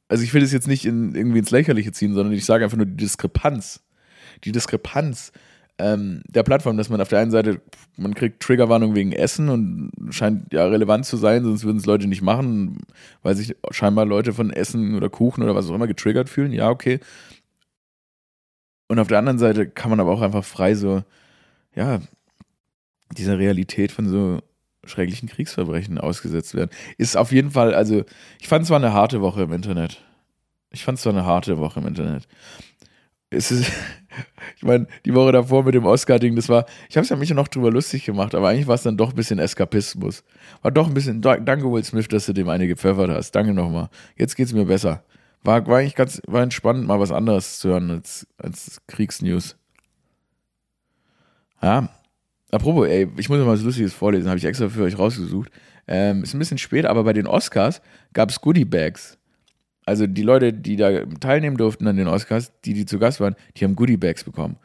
[0.08, 2.78] Also ich will das jetzt nicht in, irgendwie ins Lächerliche ziehen, sondern ich sage einfach
[2.78, 3.82] nur die Diskrepanz.
[4.44, 5.32] Die Diskrepanz
[5.78, 7.62] ähm, der Plattform, dass man auf der einen Seite,
[7.98, 12.08] man kriegt Triggerwarnung wegen Essen und scheint ja relevant zu sein, sonst würden es Leute
[12.08, 12.80] nicht machen,
[13.24, 16.54] weil sich scheinbar Leute von Essen oder Kuchen oder was auch immer getriggert fühlen.
[16.54, 17.00] Ja, okay.
[18.88, 21.04] Und auf der anderen Seite kann man aber auch einfach frei so,
[21.76, 22.00] ja,
[23.18, 24.40] dieser Realität von so
[24.86, 26.70] schrecklichen Kriegsverbrechen ausgesetzt werden.
[26.98, 28.04] Ist auf jeden Fall, also,
[28.40, 30.02] ich fand es war eine harte Woche im Internet.
[30.70, 32.28] Ich fand es war eine harte Woche im Internet.
[33.36, 33.72] Es ist,
[34.58, 37.32] ich meine, die Woche davor mit dem Oscar-Ding, das war, ich habe es ja mich
[37.32, 40.24] noch drüber lustig gemacht, aber eigentlich war es dann doch ein bisschen Eskapismus.
[40.62, 43.32] War doch ein bisschen, danke Will Smith, dass du dem eine gepfeffert hast.
[43.32, 43.90] Danke nochmal.
[44.16, 45.04] Jetzt geht's mir besser.
[45.44, 49.56] War, war eigentlich ganz, war entspannend, mal was anderes zu hören als, als Kriegsnews.
[51.62, 51.90] Ja.
[52.52, 55.52] Apropos, ey, ich muss mal was Lustiges vorlesen, habe ich extra für euch rausgesucht.
[55.88, 57.82] Ähm, ist ein bisschen spät, aber bei den Oscars
[58.14, 59.18] gab es Goodie Bags.
[59.86, 63.36] Also die Leute, die da teilnehmen durften an den Oscars, die, die zu Gast waren,
[63.56, 64.58] die haben Goodie Bags bekommen.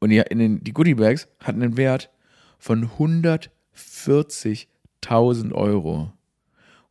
[0.00, 2.10] Und die, den, die Goodie Bags hatten einen Wert
[2.58, 6.12] von 140.000 Euro.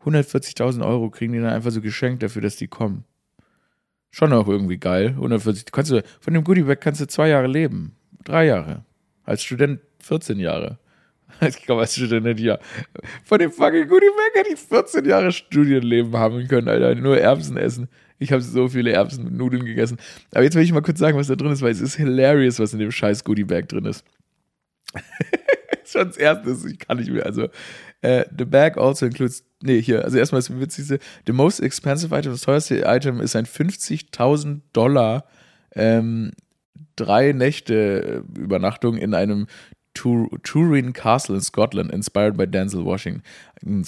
[0.03, 3.05] 140.000 Euro kriegen die dann einfach so geschenkt dafür, dass die kommen
[4.15, 5.09] schon auch irgendwie geil.
[5.09, 7.97] 140, kannst du, von dem Goodiebag kannst du zwei Jahre leben.
[8.23, 8.85] Drei Jahre.
[9.25, 10.79] Als Student 14 Jahre.
[11.41, 12.59] Ich glaube, als Student ja
[13.23, 16.95] von dem fucking Goodiebag hätte ich 14 Jahre Studienleben haben können, Alter.
[16.95, 17.89] Nur Erbsen essen.
[18.19, 19.97] Ich habe so viele Erbsen mit Nudeln gegessen.
[20.31, 22.59] Aber jetzt will ich mal kurz sagen, was da drin ist, weil es ist hilarious,
[22.59, 24.05] was in dem scheiß Goodiebag drin ist.
[25.85, 27.25] Schon das Erste, ich kann nicht mehr.
[27.25, 27.43] Also,
[28.05, 32.31] uh, the bag also includes nee, hier, also erstmal das Witzigste, the most expensive item,
[32.31, 35.25] das teuerste Item ist ein 50.000 Dollar
[35.75, 36.31] ähm,
[36.95, 39.47] drei Nächte äh, Übernachtung in einem
[39.95, 43.23] Tur Turin Castle in Scotland, inspired by Denzel Washington,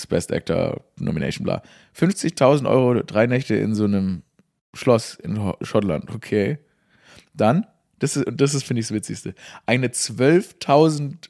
[0.09, 1.61] Best Actor Nomination, bla.
[1.95, 4.23] 50.000 Euro, drei Nächte in so einem
[4.73, 6.57] Schloss in Schottland, okay.
[7.35, 7.67] Dann,
[7.99, 11.29] das ist, das ist finde ich, das Witzigste, eine 12.000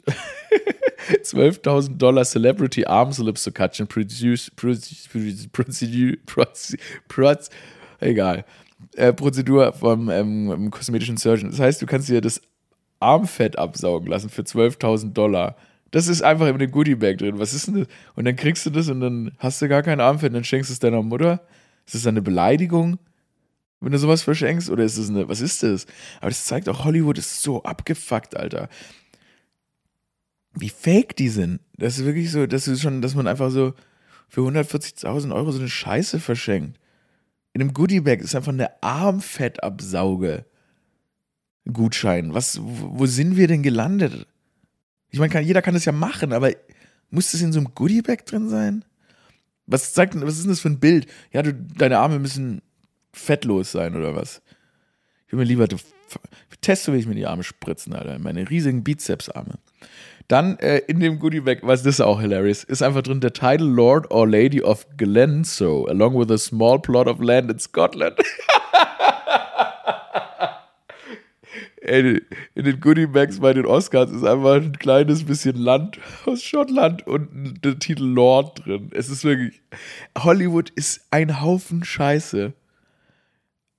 [1.24, 5.08] 12.000 Dollar Celebrity Arms Liposuction Produce, produce,
[5.52, 6.18] Procedure,
[7.08, 7.50] Proz,
[8.00, 8.46] egal,
[8.96, 11.52] äh, Prozedur vom ähm, kosmetischen Surgeon.
[11.52, 12.42] Das heißt, du kannst dir das
[13.00, 15.56] Armfett absaugen lassen für 12.000 Dollar.
[15.92, 17.40] Das ist einfach in dem Goodie-Bag drin.
[17.40, 17.88] Was ist denn das?
[18.16, 20.70] Und dann kriegst du das und dann hast du gar kein Armfett und dann schenkst
[20.70, 21.42] du es deiner Mutter.
[21.86, 23.00] Ist das eine Beleidigung?
[23.80, 24.72] wenn du sowas verschenkst?
[24.72, 25.86] Oder ist es eine, was ist das?
[26.20, 28.70] Aber das zeigt auch, Hollywood ist so abgefuckt, Alter
[30.60, 31.60] wie fake die sind.
[31.78, 33.74] Das ist wirklich so, das ist schon, dass man einfach so
[34.28, 36.80] für 140.000 Euro so eine Scheiße verschenkt.
[37.54, 40.46] In einem Goodiebag ist einfach eine Armfettabsauge.
[41.73, 42.34] Gutschein.
[42.34, 44.27] Was, wo sind wir denn gelandet?
[45.10, 46.51] Ich meine, jeder kann das ja machen, aber
[47.10, 48.84] muss das in so einem Goodiebag drin sein?
[49.65, 51.08] Was zeigt, was ist denn das für ein Bild?
[51.32, 52.62] Ja, du, deine Arme müssen
[53.13, 54.41] fettlos sein oder was?
[55.27, 55.77] Ich will mir lieber, du,
[56.62, 58.19] teste will ich mir die Arme spritzen, Alter.
[58.19, 59.56] Meine riesigen Bizepsarme.
[60.27, 63.67] Dann äh, in dem Goodie-Bag, was das ist auch hilarious, ist einfach drin der Title
[63.67, 68.17] Lord or Lady of Glenso, along with a small plot of land in Scotland.
[71.88, 72.21] Ey,
[72.54, 77.63] in den Goodie-Bags bei den Oscars ist einfach ein kleines bisschen Land aus Schottland und
[77.63, 78.91] der Titel Lord drin.
[78.93, 79.62] Es ist wirklich.
[80.17, 82.54] Hollywood ist ein Haufen Scheiße.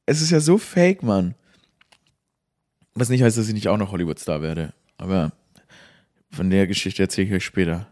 [0.06, 1.34] Es ist ja so fake, Mann.
[2.94, 4.72] Was nicht heißt, dass ich nicht auch noch Hollywood-Star werde.
[4.96, 5.32] Aber
[6.30, 7.88] von der Geschichte erzähle ich euch später.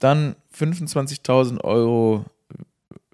[0.00, 2.24] Dann 25.000 Euro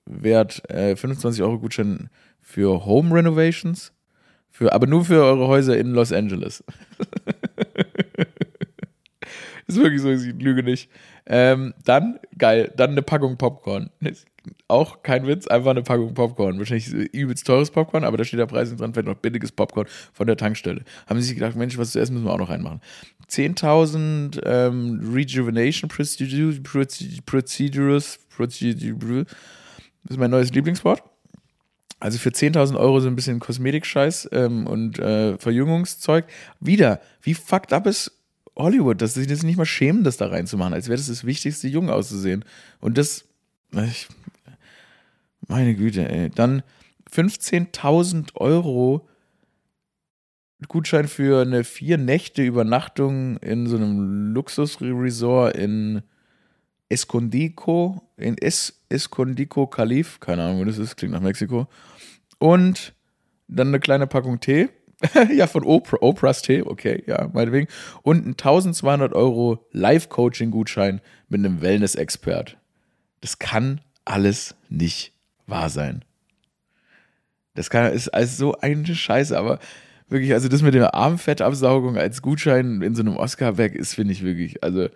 [0.06, 2.08] wert, äh, 25 Euro Gutschein
[2.40, 3.92] für Home Renovations,
[4.50, 6.64] für, aber nur für eure Häuser in Los Angeles.
[9.68, 10.90] ist wirklich so, ich lüge nicht.
[11.26, 13.90] Ähm, dann, geil, dann eine Packung Popcorn.
[14.66, 16.58] Auch kein Witz, einfach eine Packung Popcorn.
[16.58, 20.26] Wahrscheinlich übelst teures Popcorn, aber da steht der Preis dran, vielleicht noch billiges Popcorn von
[20.26, 20.82] der Tankstelle.
[21.06, 22.80] Haben sie sich gedacht, Mensch, was zu essen müssen wir auch noch reinmachen.
[23.30, 29.26] 10.000 ähm, Rejuvenation Procedures, Procedures, Procedures,
[30.04, 31.02] das ist mein neues Lieblingswort.
[32.00, 36.26] Also für 10.000 Euro so ein bisschen Kosmetik-Scheiß ähm, und äh, Verjüngungszeug.
[36.60, 38.12] Wieder, wie fucked up ist
[38.56, 41.68] Hollywood, dass sie das nicht mal schämen, das da reinzumachen, als wäre das das Wichtigste,
[41.68, 42.44] jung auszusehen.
[42.80, 43.24] Und das,
[43.72, 44.08] ich,
[45.46, 46.30] meine Güte, ey.
[46.30, 46.62] Dann
[47.12, 49.08] 15.000 Euro
[50.66, 56.02] Gutschein für eine vier Nächte Übernachtung in so einem Luxusresort in
[56.88, 61.66] Escondico, in es Escondico Calif, keine Ahnung, wo das ist, klingt nach Mexiko.
[62.38, 62.94] Und
[63.46, 64.68] dann eine kleine Packung Tee.
[65.32, 67.68] ja, von Oprah, Oprahs Tee, okay, ja, meinetwegen.
[68.02, 72.56] Und ein 1200 Euro Live-Coaching-Gutschein mit einem Wellness-Expert.
[73.20, 75.12] Das kann alles nicht
[75.46, 76.04] wahr sein.
[77.54, 79.58] Das kann, ist alles so eine Scheiße, aber
[80.08, 84.24] wirklich, also das mit der Armfettabsaugung als Gutschein in so einem Oscar-Bag ist, finde ich
[84.24, 84.88] wirklich, also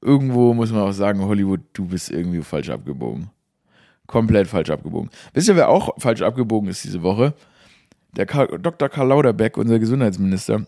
[0.00, 3.30] irgendwo muss man auch sagen, Hollywood, du bist irgendwie falsch abgebogen.
[4.06, 5.10] Komplett falsch abgebogen.
[5.32, 7.34] Wisst ihr, wer auch falsch abgebogen ist diese Woche?
[8.16, 8.88] Der Karl, Dr.
[8.88, 10.66] Karl Lauderbeck, unser Gesundheitsminister,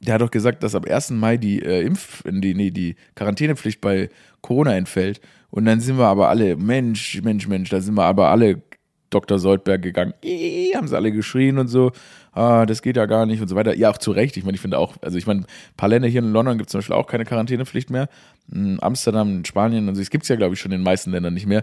[0.00, 1.10] der hat doch gesagt, dass ab 1.
[1.10, 4.08] Mai die äh, Impf, die, nee, die Quarantänepflicht bei
[4.40, 5.20] Corona entfällt.
[5.50, 8.62] Und dann sind wir aber alle, Mensch, Mensch, Mensch, da sind wir aber alle
[9.10, 9.38] Dr.
[9.38, 10.14] Soldberg gegangen.
[10.22, 11.92] Eee, haben sie alle geschrien und so.
[12.32, 13.74] Ah, das geht ja gar nicht und so weiter.
[13.74, 14.36] Ja, auch zu Recht.
[14.36, 15.46] Ich meine, ich finde auch, also ich meine, ein
[15.76, 18.08] paar Länder hier in London gibt es zum Beispiel auch keine Quarantänepflicht mehr.
[18.52, 20.84] In Amsterdam, in Spanien und so, es gibt es ja, glaube ich, schon in den
[20.84, 21.62] meisten Ländern nicht mehr.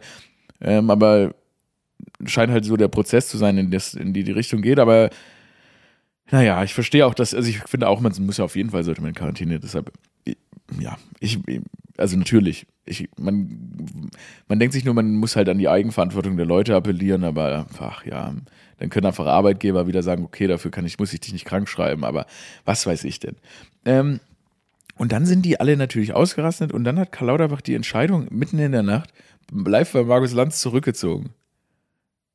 [0.61, 1.33] Ähm, aber
[2.25, 4.79] scheint halt so der Prozess zu sein, in, das, in die die Richtung geht.
[4.79, 5.09] Aber
[6.29, 8.83] naja, ich verstehe auch, dass, also ich finde auch, man muss ja auf jeden Fall
[8.83, 9.91] sollte man in Quarantäne, deshalb,
[10.79, 11.39] ja, ich,
[11.97, 14.09] also natürlich, ich, man,
[14.47, 18.05] man denkt sich nur, man muss halt an die Eigenverantwortung der Leute appellieren, aber ach
[18.05, 18.33] ja,
[18.77, 21.67] dann können einfach Arbeitgeber wieder sagen, okay, dafür kann ich, muss ich dich nicht krank
[21.67, 22.25] schreiben, aber
[22.65, 23.35] was weiß ich denn.
[23.85, 24.19] Ähm,
[24.97, 28.57] und dann sind die alle natürlich ausgerastet und dann hat Karl Lauterbach die Entscheidung mitten
[28.59, 29.11] in der Nacht
[29.51, 31.29] live bei Markus Lanz zurückgezogen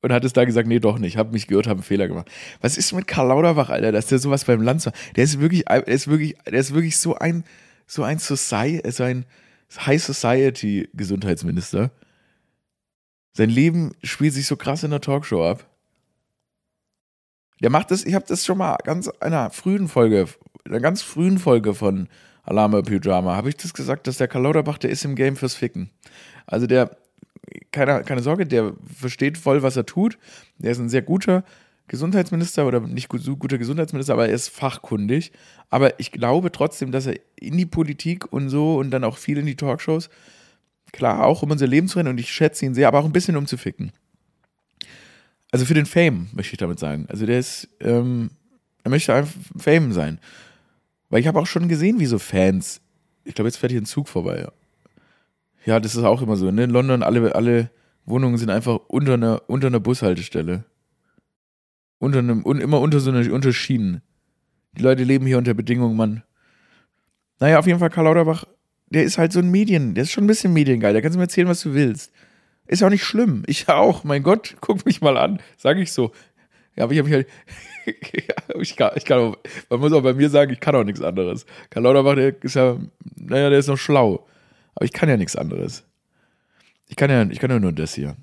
[0.02, 2.30] und hat es da gesagt, nee, doch nicht, habe mich gehört, habe einen Fehler gemacht.
[2.60, 4.92] Was ist mit Karl Lauterbach, Alter, dass der sowas beim Lanz war?
[5.16, 7.44] Der ist wirklich, der ist wirklich, der ist wirklich so ein,
[7.86, 9.24] so ein Society, so ein
[9.78, 11.90] High Society Gesundheitsminister.
[13.32, 15.66] Sein Leben spielt sich so krass in der Talkshow ab.
[17.62, 20.26] Der macht das, ich habe das schon mal ganz einer frühen Folge,
[20.64, 22.08] einer ganz frühen Folge von
[22.42, 25.54] Alarme Pyjama, habe ich das gesagt, dass der Karl Lauterbach, der ist im Game fürs
[25.54, 25.90] Ficken.
[26.44, 26.96] Also der,
[27.70, 30.18] keine, keine Sorge, der versteht voll, was er tut.
[30.58, 31.44] Der ist ein sehr guter
[31.92, 35.30] Gesundheitsminister oder nicht so guter Gesundheitsminister, aber er ist fachkundig.
[35.68, 39.36] Aber ich glaube trotzdem, dass er in die Politik und so und dann auch viel
[39.36, 40.08] in die Talkshows,
[40.90, 43.12] klar, auch um unser Leben zu rennen und ich schätze ihn sehr, aber auch ein
[43.12, 43.92] bisschen um zu ficken.
[45.50, 47.04] Also für den Fame, möchte ich damit sagen.
[47.10, 48.30] Also der ist, ähm,
[48.84, 50.18] er möchte einfach Fame sein.
[51.10, 52.80] Weil ich habe auch schon gesehen, wie so Fans,
[53.24, 54.48] ich glaube, jetzt fährt hier ein Zug vorbei.
[55.66, 56.50] Ja, das ist auch immer so.
[56.50, 56.64] Ne?
[56.64, 57.70] In London, alle, alle
[58.06, 60.64] Wohnungen sind einfach unter einer, unter einer Bushaltestelle.
[62.02, 64.02] Unter einem, un, immer unter so einer unter Schienen.
[64.76, 66.24] Die Leute leben hier unter Bedingungen, Mann.
[67.38, 68.44] Naja, auf jeden Fall Karl Lauterbach,
[68.88, 70.94] der ist halt so ein Medien, der ist schon ein bisschen mediengeil.
[70.94, 72.12] Da kannst du mir erzählen, was du willst.
[72.66, 73.44] Ist auch nicht schlimm.
[73.46, 74.02] Ich auch.
[74.02, 75.40] Mein Gott, guck mich mal an.
[75.56, 76.10] Sag ich so.
[76.74, 77.28] Ja, aber ich habe mich halt.
[78.60, 79.36] ich, kann, ich kann auch,
[79.70, 81.46] man muss auch bei mir sagen, ich kann auch nichts anderes.
[81.70, 82.78] Karl Lauterbach, der ist ja,
[83.14, 84.26] naja, der ist noch schlau.
[84.74, 85.84] Aber ich kann ja nichts anderes.
[86.88, 88.16] Ich kann ja, ich kann ja nur das hier.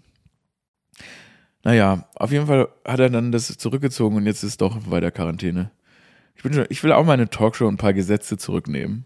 [1.63, 5.71] Naja, auf jeden Fall hat er dann das zurückgezogen und jetzt ist doch weiter Quarantäne.
[6.35, 9.05] Ich, bin schon, ich will auch meine Talkshow und ein paar Gesetze zurücknehmen.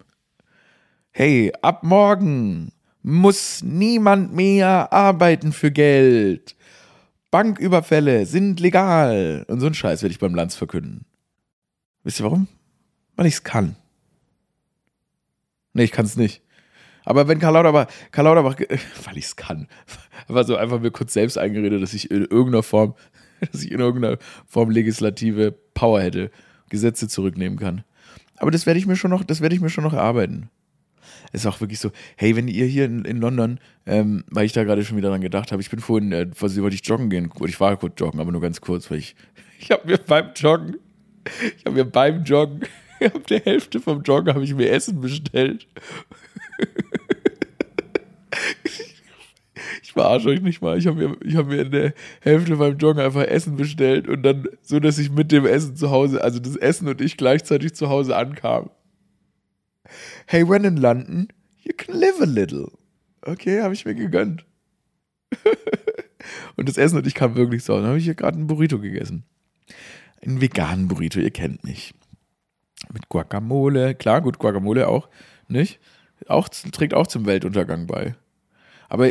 [1.12, 6.56] Hey, ab morgen muss niemand mehr arbeiten für Geld.
[7.32, 9.46] Banküberfälle sind legal.
[9.48, 11.06] Und so ein Scheiß werde ich beim Lanz verkünden.
[12.04, 12.48] Wisst ihr warum?
[13.16, 13.76] Weil ich es kann.
[15.74, 16.43] Nee, ich kann es nicht.
[17.06, 18.56] Aber wenn Karl Lauterbach, Karl Lauterbach,
[19.06, 19.68] weil ich es kann,
[20.28, 22.96] war so einfach mir kurz selbst eingeredet, dass ich in irgendeiner Form,
[23.52, 26.32] dass ich in irgendeiner Form legislative Power hätte,
[26.70, 27.84] Gesetze zurücknehmen kann.
[28.38, 30.50] Aber das werde ich mir schon noch, das werde ich mir schon noch erarbeiten.
[31.32, 34.54] Es ist auch wirklich so, hey, wenn ihr hier in, in London, ähm, weil ich
[34.54, 37.30] da gerade schon wieder dran gedacht habe, ich bin vorhin, äh, wollte ich joggen gehen,
[37.46, 39.16] ich war kurz joggen, aber nur ganz kurz, weil ich,
[39.60, 40.78] ich habe mir beim Joggen,
[41.58, 42.62] ich habe mir beim Joggen,
[43.04, 45.68] ab der Hälfte vom Joggen habe ich mir Essen bestellt
[49.82, 50.78] ich verarsche euch nicht mal.
[50.78, 54.48] Ich habe mir, hab mir in der Hälfte beim Joggen einfach Essen bestellt und dann
[54.62, 57.90] so, dass ich mit dem Essen zu Hause, also das Essen und ich gleichzeitig zu
[57.90, 58.70] Hause ankam.
[60.28, 61.28] Hey, when in London,
[61.62, 62.72] you can live a little.
[63.22, 64.46] Okay, habe ich mir gegönnt.
[66.56, 67.76] und das Essen und ich kam wirklich so.
[67.76, 69.24] Dann habe ich hier gerade einen Burrito gegessen.
[70.22, 71.94] Einen veganen Burrito, ihr kennt mich.
[72.92, 73.96] Mit Guacamole.
[73.96, 75.10] Klar, gut, Guacamole auch,
[75.48, 75.80] nicht?
[76.28, 78.16] Auch, trägt auch zum Weltuntergang bei.
[78.90, 79.10] Aber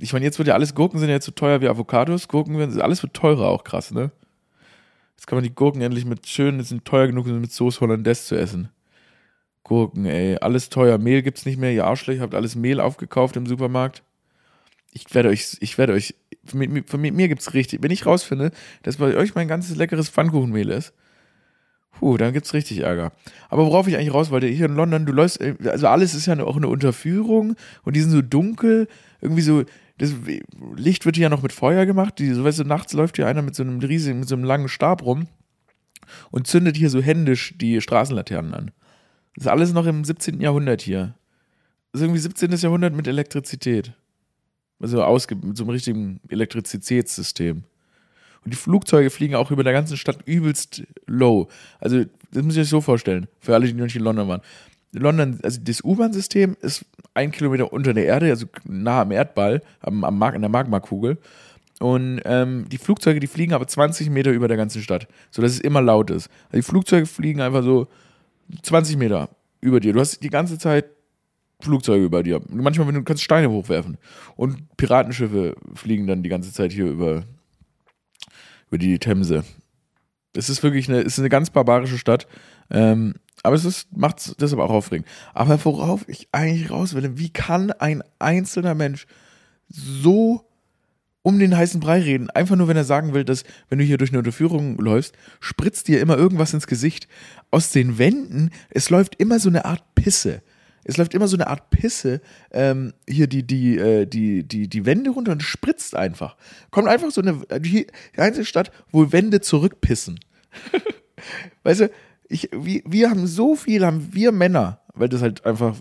[0.00, 2.58] ich meine, jetzt wird ja alles, Gurken sind ja jetzt so teuer wie Avocados, Gurken
[2.58, 4.10] werden, alles wird teurer auch krass, ne?
[5.16, 8.24] Jetzt kann man die Gurken endlich mit schön, die sind teuer genug, mit Soße Hollandaise
[8.24, 8.68] zu essen.
[9.62, 10.98] Gurken, ey, alles teuer.
[10.98, 14.02] Mehl gibt's nicht mehr, ihr Arschlöcher, habt alles Mehl aufgekauft im Supermarkt.
[14.92, 18.50] Ich werde euch, ich werde euch, von mir, von mir gibt's richtig, wenn ich rausfinde,
[18.82, 20.92] dass bei euch mein ganzes leckeres Pfannkuchenmehl ist,
[21.98, 23.12] Puh, dann gibt's richtig Ärger.
[23.48, 26.26] Aber worauf ich eigentlich raus wollte, hier in London, du läufst, äh, also alles ist
[26.26, 28.88] ja auch eine Unterführung und die sind so dunkel,
[29.20, 29.64] irgendwie so,
[29.98, 30.12] das
[30.76, 33.26] Licht wird hier ja noch mit Feuer gemacht, die, so weißt du, nachts läuft hier
[33.26, 35.28] einer mit so einem riesigen, mit so einem langen Stab rum
[36.30, 38.70] und zündet hier so händisch die Straßenlaternen an.
[39.36, 40.40] Das ist alles noch im 17.
[40.40, 41.14] Jahrhundert hier.
[41.92, 42.52] Das ist irgendwie 17.
[42.52, 43.92] Jahrhundert mit Elektrizität.
[44.80, 47.64] Also ausge mit so einem richtigen Elektrizitätssystem.
[48.44, 51.48] Und die Flugzeuge fliegen auch über der ganzen Stadt übelst low.
[51.80, 54.40] Also, das muss ich euch so vorstellen, für alle, die noch nicht in London waren.
[54.92, 60.04] London, also das U-Bahn-System ist ein Kilometer unter der Erde, also nah am Erdball, am,
[60.04, 61.18] am Mag, an der Magmakugel.
[61.80, 65.60] Und ähm, die Flugzeuge, die fliegen aber 20 Meter über der ganzen Stadt, sodass es
[65.60, 66.28] immer laut ist.
[66.46, 67.88] Also die Flugzeuge fliegen einfach so
[68.62, 69.28] 20 Meter
[69.60, 69.92] über dir.
[69.92, 70.86] Du hast die ganze Zeit
[71.60, 72.40] Flugzeuge über dir.
[72.48, 73.96] Manchmal, wenn du kannst Steine hochwerfen.
[74.36, 77.24] Und Piratenschiffe fliegen dann die ganze Zeit hier über,
[78.74, 79.44] über die Themse.
[80.36, 82.26] Es ist wirklich eine, ist eine ganz barbarische Stadt.
[82.70, 85.06] Ähm, aber es macht deshalb auch aufregend.
[85.32, 89.06] Aber worauf ich eigentlich raus will, wie kann ein einzelner Mensch
[89.68, 90.50] so
[91.22, 92.30] um den heißen Brei reden.
[92.30, 95.86] Einfach nur, wenn er sagen will, dass, wenn du hier durch eine Unterführung läufst, spritzt
[95.86, 97.06] dir immer irgendwas ins Gesicht.
[97.52, 100.42] Aus den Wänden, es läuft immer so eine Art Pisse.
[100.84, 102.20] Es läuft immer so eine Art Pisse
[102.50, 106.36] ähm, hier die, die, äh, die, die, die Wände runter und spritzt einfach.
[106.70, 110.20] Kommt einfach so eine, die, einzige Stadt, wo Wände zurückpissen.
[111.62, 111.90] weißt du,
[112.28, 115.76] ich, wir, wir haben so viel, haben wir Männer, weil das halt einfach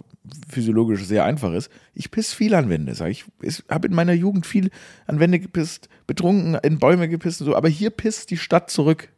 [0.49, 1.69] physiologisch sehr einfach ist.
[1.93, 3.25] Ich piss viel an Wände, sag ich.
[3.41, 4.69] Ich habe in meiner Jugend viel
[5.05, 9.09] an Wände gepisst, betrunken, in Bäume gepisst und so, aber hier pisst die Stadt zurück.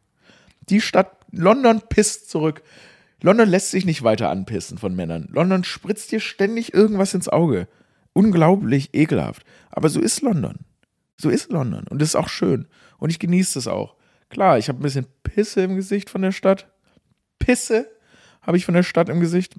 [0.68, 2.62] Die Stadt, London pisst zurück.
[3.22, 5.28] London lässt sich nicht weiter anpissen von Männern.
[5.30, 7.68] London spritzt dir ständig irgendwas ins Auge.
[8.12, 9.44] Unglaublich ekelhaft.
[9.70, 10.58] Aber so ist London.
[11.16, 11.86] So ist London.
[11.88, 12.66] Und das ist auch schön.
[12.98, 13.96] Und ich genieße das auch.
[14.28, 16.68] Klar, ich habe ein bisschen Pisse im Gesicht von der Stadt.
[17.38, 17.90] Pisse
[18.42, 19.54] habe ich von der Stadt im Gesicht.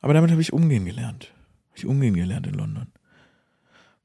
[0.00, 1.32] Aber damit habe ich umgehen gelernt.
[1.68, 2.86] Habe ich umgehen gelernt in London.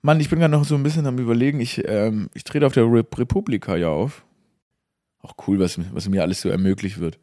[0.02, 1.60] Mann, ich bin gerade noch so ein bisschen am Überlegen.
[1.60, 4.24] Ich, ähm, ich trete auf der Republika ja auf.
[5.22, 7.20] Auch cool, was, was mir alles so ermöglicht wird.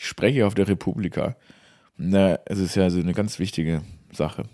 [0.00, 1.36] Ich spreche auf der Republika.
[1.98, 4.44] Na, es ist ja so eine ganz wichtige Sache.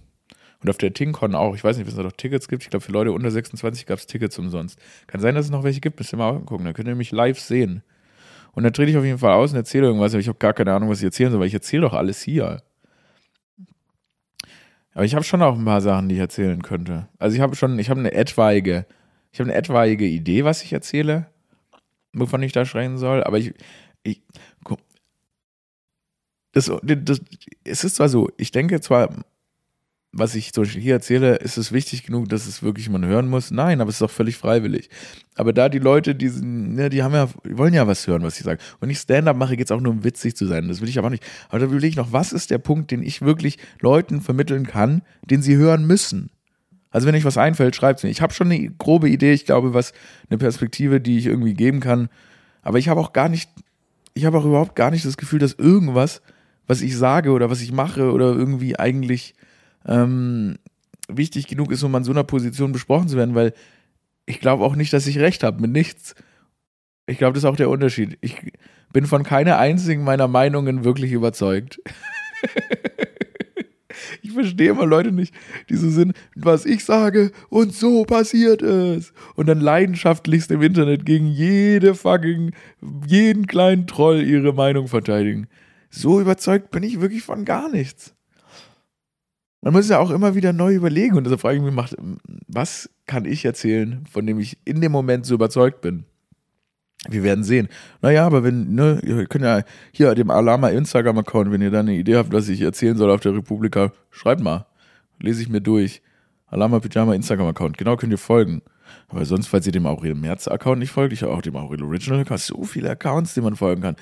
[0.61, 1.55] Und auf der TingCon auch.
[1.55, 2.65] Ich weiß nicht, ob es da noch Tickets gibt.
[2.65, 4.77] Ich glaube, für Leute unter 26 gab es Tickets umsonst.
[5.07, 6.01] Kann sein, dass es noch welche gibt.
[6.01, 6.65] Müsst ihr mal angucken.
[6.65, 7.85] Da könnt ihr mich live sehen.
[8.55, 10.15] Und dann trete ich auf jeden Fall aus und erzähle irgendwas.
[10.15, 12.21] Aber ich habe gar keine Ahnung, was ich erzählen soll, weil ich erzähle doch alles
[12.23, 12.65] hier.
[14.95, 17.07] Aber ich habe schon auch ein paar Sachen, die ich erzählen könnte.
[17.21, 18.85] Also ich habe schon, ich habe eine etwaige,
[19.31, 21.29] ich habe eine etwaige Idee, was ich erzähle,
[22.13, 23.23] wovon ich da sprechen soll.
[23.23, 23.55] Aber ich,
[24.03, 24.23] ich
[26.57, 27.21] das, das,
[27.65, 29.11] es ist zwar so, ich denke zwar,
[30.13, 33.29] was ich zum Beispiel hier erzähle, ist es wichtig genug, dass es wirklich man hören
[33.29, 33.51] muss?
[33.51, 34.89] Nein, aber es ist auch völlig freiwillig.
[35.35, 38.39] Aber da die Leute, die, ne, die haben ja, die wollen ja was hören, was
[38.39, 38.61] ich sage.
[38.81, 40.69] Und ich Stand-up mache, geht es auch nur um witzig zu sein.
[40.69, 41.23] Das will ich aber nicht.
[41.49, 45.03] Aber da überlege ich noch, was ist der Punkt, den ich wirklich Leuten vermitteln kann,
[45.23, 46.31] den sie hören müssen?
[46.91, 48.11] Also wenn euch was einfällt, schreibt es mir.
[48.11, 49.93] Ich habe schon eine grobe Idee, ich glaube, was
[50.31, 52.09] eine Perspektive, die ich irgendwie geben kann.
[52.63, 53.51] Aber ich habe auch gar nicht,
[54.15, 56.23] ich habe auch überhaupt gar nicht das Gefühl, dass irgendwas,
[56.67, 59.35] was ich sage oder was ich mache oder irgendwie eigentlich
[59.87, 60.57] ähm,
[61.09, 63.55] wichtig genug ist, um an so einer Position besprochen zu werden, weil
[64.27, 66.15] ich glaube auch nicht, dass ich recht habe mit nichts.
[67.07, 68.19] Ich glaube, das ist auch der Unterschied.
[68.21, 68.53] Ich
[68.93, 71.81] bin von keiner einzigen meiner Meinungen wirklich überzeugt.
[74.23, 75.33] ich verstehe immer Leute nicht,
[75.69, 79.13] die so sind, was ich sage und so passiert es.
[79.37, 82.53] Und dann leidenschaftlichst im Internet gegen jede fucking,
[83.07, 85.47] jeden kleinen Troll ihre Meinung verteidigen.
[85.91, 88.17] So überzeugt bin ich wirklich von gar nichts
[89.67, 91.17] man muss ja auch immer wieder neu überlegen.
[91.17, 91.75] Und deshalb frage ich mich,
[92.47, 96.05] was kann ich erzählen, von dem ich in dem Moment so überzeugt bin?
[97.09, 97.67] Wir werden sehen.
[98.01, 101.95] Naja, aber wenn, ne, ihr könnt ja hier dem Alama Instagram-Account, wenn ihr da eine
[101.95, 104.67] Idee habt, was ich erzählen soll auf der Republika, schreibt mal.
[105.19, 106.01] Lese ich mir durch.
[106.47, 107.77] Alama Pyjama Instagram-Account.
[107.77, 108.63] Genau könnt ihr folgen.
[109.09, 112.41] Aber sonst, falls ihr dem Aurel Merz-Account nicht folgt, ich habe auch dem Aurel Original-Account,
[112.41, 113.97] so viele Accounts, die man folgen kann.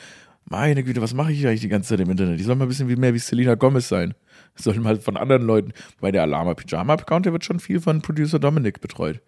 [0.47, 2.39] Meine Güte, was mache ich eigentlich die ganze Zeit im Internet?
[2.39, 4.15] Ich soll mal ein bisschen wie mehr wie Selena Gomez sein.
[4.57, 8.03] Sollen mal von anderen Leuten, weil der Alama Pyjama Account, der wird schon viel von
[8.03, 9.21] Producer Dominic betreut.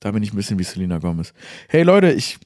[0.00, 1.32] Da bin ich ein bisschen wie Selena Gomez.
[1.68, 2.38] Hey Leute, ich.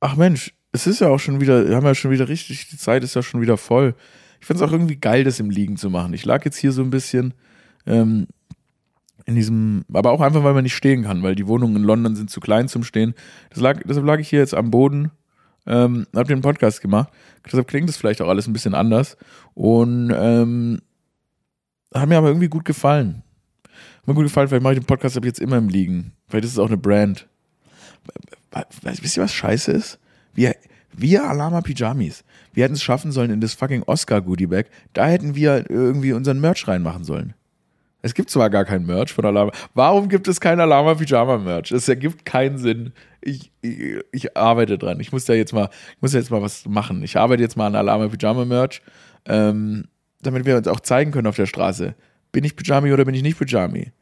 [0.00, 2.76] Ach Mensch, es ist ja auch schon wieder, wir haben ja schon wieder richtig, die
[2.76, 3.94] Zeit ist ja schon wieder voll.
[4.40, 6.14] Ich finde es auch irgendwie geil, das im Liegen zu machen.
[6.14, 7.34] Ich lag jetzt hier so ein bisschen
[7.86, 8.28] ähm,
[9.26, 12.14] in diesem, aber auch einfach, weil man nicht stehen kann, weil die Wohnungen in London
[12.14, 13.14] sind zu klein zum Stehen.
[13.54, 15.10] Lag, deshalb lag ich hier jetzt am Boden
[15.68, 17.12] ähm, habe den Podcast gemacht.
[17.44, 19.16] Deshalb klingt es vielleicht auch alles ein bisschen anders.
[19.54, 20.80] Und ähm,
[21.94, 23.22] hat mir aber irgendwie gut gefallen.
[23.64, 26.12] Hat mir gut gefallen, vielleicht mache ich den Podcast ab jetzt immer im Liegen.
[26.26, 27.28] Vielleicht ist es auch eine Brand.
[28.82, 29.98] Wisst ihr, was scheiße ist?
[30.34, 30.54] Wir,
[30.92, 32.24] Wir Alama Pyjamis.
[32.52, 34.66] Wir hätten es schaffen sollen in das fucking Oscar Goodie Bag.
[34.94, 37.34] Da hätten wir irgendwie unseren Merch reinmachen sollen.
[38.00, 39.52] Es gibt zwar gar kein Merch von Alama.
[39.74, 41.72] Warum gibt es kein Alama Pyjama Merch?
[41.72, 42.92] Es ergibt keinen Sinn.
[43.20, 45.00] Ich, ich, ich arbeite dran.
[45.00, 47.02] Ich muss da jetzt mal, muss jetzt mal was machen.
[47.02, 48.82] Ich arbeite jetzt mal an Alama Pyjama Merch,
[49.26, 49.86] ähm,
[50.22, 51.94] damit wir uns auch zeigen können auf der Straße.
[52.32, 53.92] Bin ich Pyjami oder bin ich nicht Pyjami?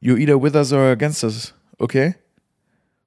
[0.00, 2.14] You either with us or against us, okay?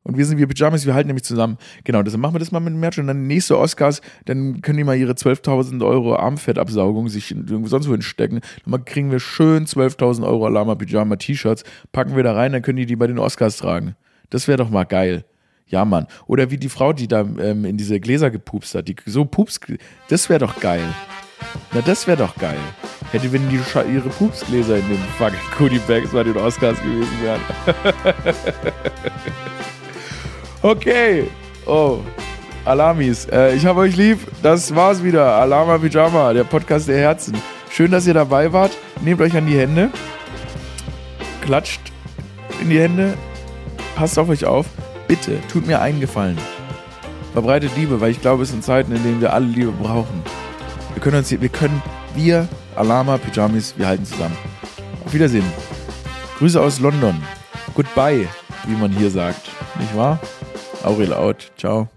[0.04, 1.58] Und wir sind wie Pyjamas, wir halten nämlich zusammen.
[1.84, 4.78] Genau, deshalb machen wir das mal mit dem Merch und dann nächste Oscars, dann können
[4.78, 8.40] die mal ihre 12.000 Euro Armfettabsaugung sich sonst wo hinstecken.
[8.66, 12.78] Dann kriegen wir schön 12.000 Euro Alama Pyjama T-Shirts, packen wir da rein, dann können
[12.78, 13.96] die die bei den Oscars tragen.
[14.30, 15.26] Das wäre doch mal geil.
[15.68, 16.08] Ja, Mann.
[16.26, 19.60] Oder wie die Frau, die da ähm, in diese Gläser gepupst hat, die so pups,
[20.08, 20.84] das wäre doch geil.
[21.74, 22.58] Na, das wäre doch geil.
[23.12, 27.22] Hätte, wenn die Scha ihre Pupsgläser in den fucking Goodie Bags bei den Oscars gewesen
[27.22, 27.42] wären.
[30.62, 31.28] okay.
[31.66, 32.00] Oh.
[32.66, 33.26] Alamis.
[33.26, 34.20] Äh, ich habe euch lieb.
[34.44, 35.36] Das war's wieder.
[35.36, 37.38] Alama Pyjama, der Podcast der Herzen.
[37.72, 38.72] Schön, dass ihr dabei wart.
[39.02, 39.90] Nehmt euch an die Hände.
[41.42, 41.82] Klatscht
[42.62, 43.18] in die Hände.
[43.96, 44.66] Passt auf euch auf.
[45.08, 46.38] Bitte, tut mir einen Gefallen.
[47.34, 50.24] Verbreitet Liebe, weil ich glaube, es sind Zeiten, in denen wir alle Liebe brauchen.
[50.94, 51.82] Wir können uns hier, wir können,
[52.16, 54.38] wir, Alama, Pyjamis, wir halten zusammen.
[55.06, 55.46] Auf Wiedersehen.
[56.38, 57.22] Grüße aus London.
[57.76, 58.28] Goodbye,
[58.68, 59.50] wie man hier sagt.
[59.80, 60.20] Nicht wahr?
[60.84, 61.52] Aurel out.
[61.58, 61.90] Ciao.